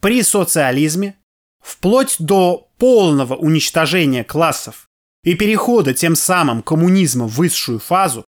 [0.00, 1.16] при социализме,
[1.62, 4.88] вплоть до полного уничтожения классов
[5.22, 8.24] и перехода тем самым коммунизма в высшую фазу,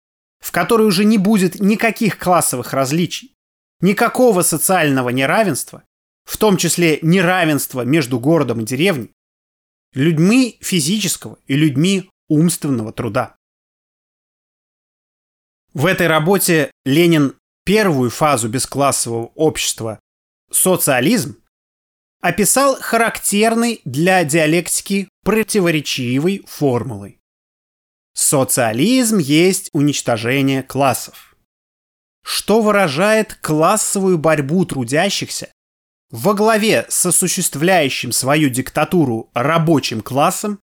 [0.41, 3.35] в которой уже не будет никаких классовых различий,
[3.81, 5.85] никакого социального неравенства,
[6.25, 9.11] в том числе неравенства между городом и деревней,
[9.93, 13.37] людьми физического и людьми умственного труда.
[15.73, 20.01] В этой работе Ленин первую фазу бесклассового общества–
[20.51, 21.37] социализм–
[22.21, 27.19] описал характерной для диалектики противоречивой формулой.
[28.15, 31.37] Социализм есть уничтожение классов,
[32.23, 35.51] что выражает классовую борьбу трудящихся
[36.11, 40.61] во главе с осуществляющим свою диктатуру рабочим классом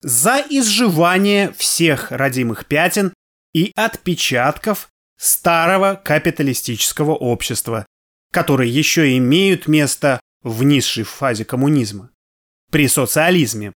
[0.00, 3.14] за изживание всех родимых пятен
[3.52, 7.86] и отпечатков старого капиталистического общества,
[8.32, 12.10] которые еще имеют место в низшей фазе коммунизма,
[12.70, 13.72] при социализме,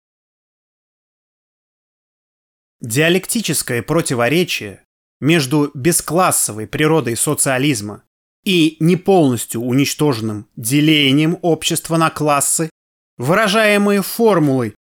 [2.82, 4.84] Диалектическое противоречие
[5.20, 8.02] между бесклассовой природой социализма
[8.44, 12.70] и не полностью уничтоженным делением общества на классы,
[13.16, 14.74] выражаемые формулой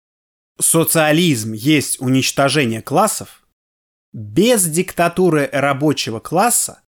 [0.59, 3.43] «социализм есть уничтожение классов»,
[4.13, 6.81] без диктатуры рабочего класса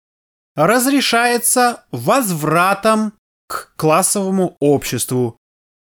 [0.56, 3.14] разрешается возвратом
[3.48, 5.38] к классовому обществу,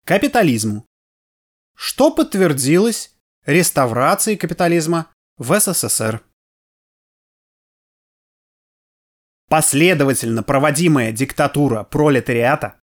[0.04, 0.86] капитализму,
[1.76, 3.14] что подтвердилось
[3.46, 5.06] реставрацией капитализма
[5.36, 6.22] в СССР.
[9.50, 12.76] Последовательно проводимая диктатура пролетариата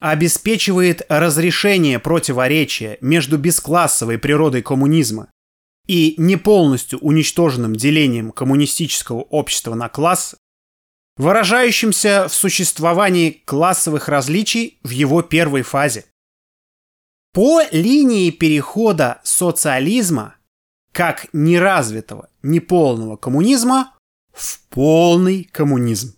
[0.00, 5.28] обеспечивает разрешение противоречия между бесклассовой природой коммунизма
[5.88, 10.36] и не полностью уничтоженным делением коммунистического общества на класс,
[11.16, 16.04] выражающимся в существовании классовых различий в его первой фазе.
[17.32, 20.36] По линии перехода социализма
[20.92, 23.97] как неразвитого, неполного коммунизма
[24.38, 26.16] в полный коммунизм.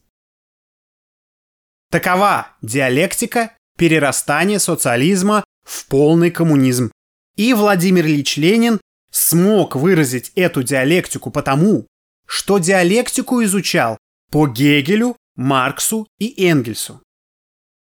[1.90, 6.92] Такова диалектика перерастания социализма в полный коммунизм.
[7.36, 11.86] И Владимир Ильич Ленин смог выразить эту диалектику потому,
[12.26, 13.96] что диалектику изучал
[14.30, 17.02] по Гегелю, Марксу и Энгельсу.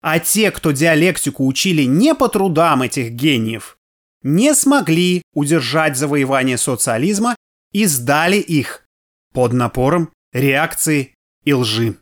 [0.01, 3.77] А те, кто диалектику учили не по трудам этих гениев,
[4.23, 7.35] не смогли удержать завоевание социализма
[7.71, 8.85] и сдали их
[9.33, 11.15] под напором реакции
[11.45, 11.97] и лжи.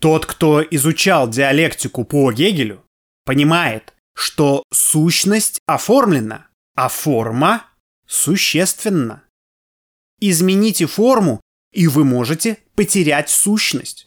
[0.00, 2.84] Тот, кто изучал диалектику по Гегелю,
[3.24, 7.66] понимает, что сущность оформлена, а форма
[8.06, 9.24] существенна.
[10.20, 11.40] Измените форму,
[11.72, 14.06] и вы можете потерять сущность.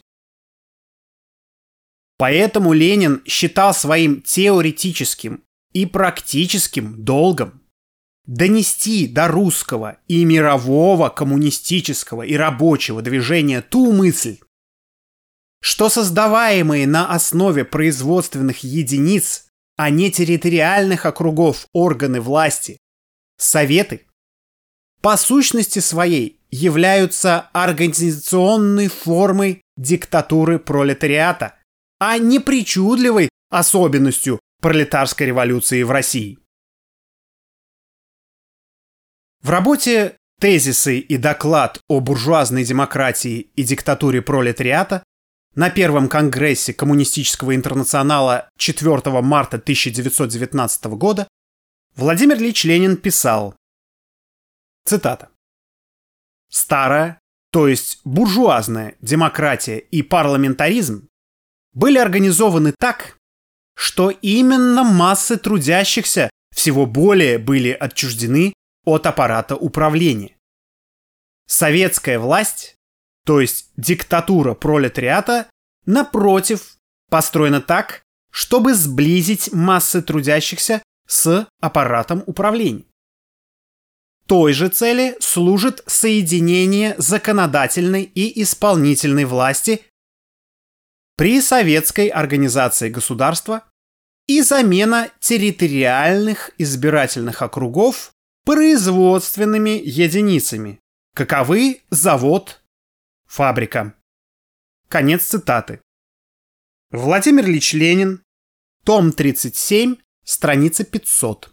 [2.16, 7.63] Поэтому Ленин считал своим теоретическим и практическим долгом
[8.26, 14.38] донести до русского и мирового коммунистического и рабочего движения ту мысль,
[15.60, 19.46] что создаваемые на основе производственных единиц,
[19.76, 22.78] а не территориальных округов органы власти,
[23.38, 24.06] советы,
[25.00, 31.56] по сущности своей являются организационной формой диктатуры пролетариата,
[31.98, 36.38] а не причудливой особенностью пролетарской революции в России.
[39.44, 45.04] В работе «Тезисы и доклад о буржуазной демократии и диктатуре пролетариата»
[45.54, 51.28] на Первом конгрессе Коммунистического интернационала 4 марта 1919 года
[51.94, 53.54] Владимир Ильич Ленин писал,
[54.86, 55.28] цитата,
[56.48, 57.20] «Старая,
[57.52, 61.06] то есть буржуазная демократия и парламентаризм
[61.74, 63.18] были организованы так,
[63.76, 68.54] что именно массы трудящихся всего более были отчуждены
[68.84, 70.36] от аппарата управления.
[71.46, 72.76] Советская власть,
[73.24, 75.48] то есть диктатура пролетариата,
[75.86, 76.76] напротив,
[77.10, 82.84] построена так, чтобы сблизить массы трудящихся с аппаратом управления.
[84.26, 89.82] Той же цели служит соединение законодательной и исполнительной власти
[91.16, 93.64] при советской организации государства
[94.26, 98.13] и замена территориальных избирательных округов
[98.44, 100.80] производственными единицами,
[101.14, 102.62] каковы завод,
[103.26, 103.94] фабрика.
[104.88, 105.80] Конец цитаты.
[106.90, 108.22] Владимир Ильич Ленин,
[108.84, 111.50] том 37, страница 500.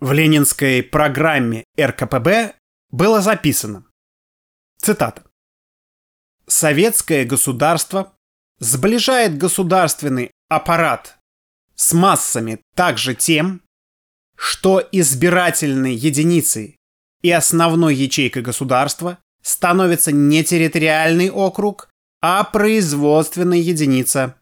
[0.00, 2.56] В ленинской программе РКПБ
[2.90, 3.86] было записано,
[4.78, 5.24] цитата,
[6.46, 8.16] «Советское государство
[8.58, 11.18] сближает государственный аппарат
[11.74, 13.62] с массами также тем,
[14.36, 16.76] что избирательной единицей
[17.22, 21.88] и основной ячейкой государства становится не территориальный округ,
[22.20, 24.38] а производственная единица.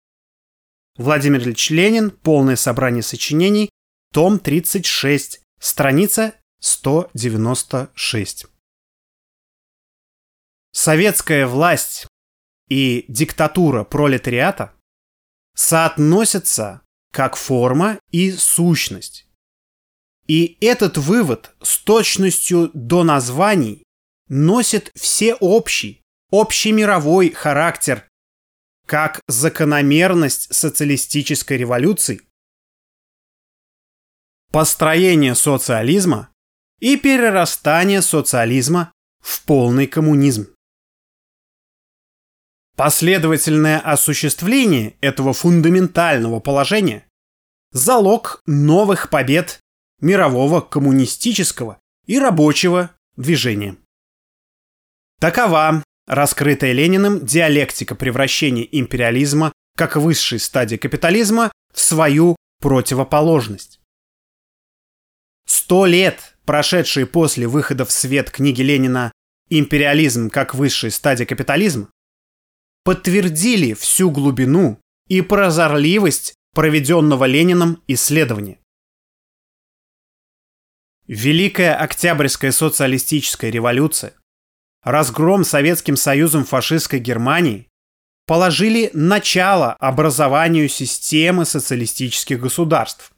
[0.97, 3.70] Владимир Ильич Ленин, полное собрание сочинений,
[4.12, 8.52] том 36, страница 196.
[10.73, 12.07] Советская власть
[12.68, 14.73] и диктатура пролетариата
[15.55, 16.81] соотносятся
[17.12, 19.27] как форма и сущность.
[20.27, 23.85] И этот вывод с точностью до названий
[24.29, 28.09] носит всеобщий, общемировой характер
[28.87, 32.23] как закономерность социалистической революции,
[34.51, 36.31] построение социализма
[36.81, 40.52] и перерастание социализма в полный коммунизм.
[42.85, 47.07] Последовательное осуществление этого фундаментального положения–
[47.70, 49.61] залог новых побед
[50.01, 53.76] мирового коммунистического и рабочего движения.
[55.20, 63.78] Такова раскрытая Лениным диалектика превращения империализма как высшей стадии капитализма в свою противоположность.
[65.47, 69.12] Сто лет, прошедшие после выхода в свет книги Ленина
[69.51, 71.89] «Империализм как высшая стадия капитализма»,
[72.85, 74.78] подтвердили всю глубину
[75.09, 78.59] и прозорливость проведенного Лениным исследования.
[81.07, 84.14] Великая Октябрьская социалистическая революция,
[84.83, 87.68] разгром Советским Союзом фашистской Германии
[88.26, 93.12] положили начало образованию системы социалистических государств.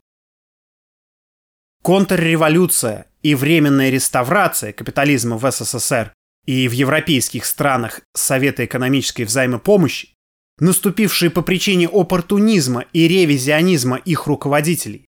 [1.82, 6.14] Контрреволюция и временная реставрация капитализма в СССР
[6.46, 10.14] и в европейских странах Совета экономической взаимопомощи,
[10.58, 15.06] наступившие по причине оппортунизма и ревизионизма их руководителей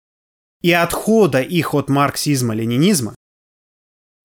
[0.60, 3.14] и отхода их от марксизма-ленинизма,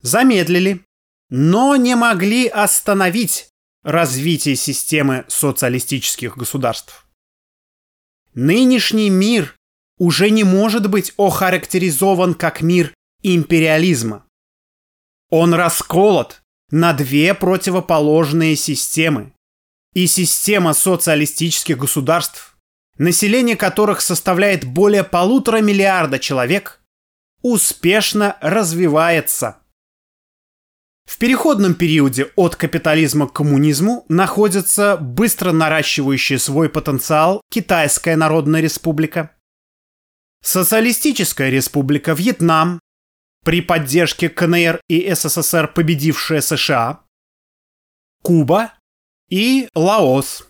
[0.02, 0.84] замедлили,
[1.30, 3.50] но не могли остановить
[3.84, 7.08] развитие системы социалистических государств.
[8.34, 9.56] Нынешний мир
[10.00, 14.26] уже не может быть охарактеризован как мир империализма.
[15.30, 16.43] Он расколот
[16.74, 19.32] на две противоположные системы.
[19.94, 22.58] И система социалистических государств,
[22.98, 26.82] население которых составляет более полутора миллиарда человек,
[27.44, 29.60] успешно развивается.
[31.06, 39.30] В переходном периоде от капитализма к коммунизму находится быстро наращивающая свой потенциал Китайская Народная Республика,
[40.42, 42.80] Социалистическая Республика Вьетнам,
[43.44, 47.04] при поддержке КНР и СССР победившая США,
[48.24, 48.74] Куба
[49.30, 50.48] и Лаос.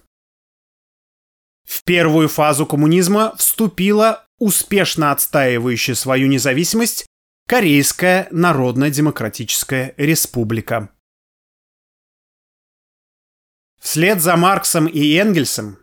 [1.68, 7.08] В первую фазу коммунизма вступила успешно отстаивающая свою независимость
[7.48, 10.90] Корейская Народно-Демократическая Республика.
[13.82, 15.78] Вслед за Марксом и Энгельсом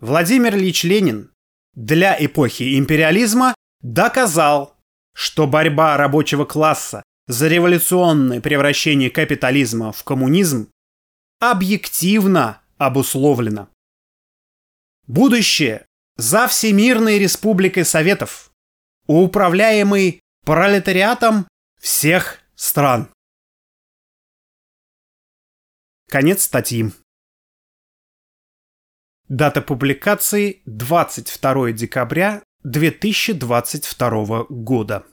[0.00, 1.32] Владимир Ильич Ленин
[1.74, 4.76] для эпохи империализма доказал,
[5.14, 10.70] что борьба рабочего класса за революционное превращение капитализма в коммунизм
[11.38, 13.68] объективно обусловлена.
[15.06, 15.86] Будущее
[16.16, 18.52] за Всемирной Республикой Советов,
[19.06, 21.46] управляемой пролетариатом
[21.80, 23.08] всех стран.
[26.08, 26.92] Конец статьи.
[29.28, 35.04] Дата публикации 22 декабря 2022 года.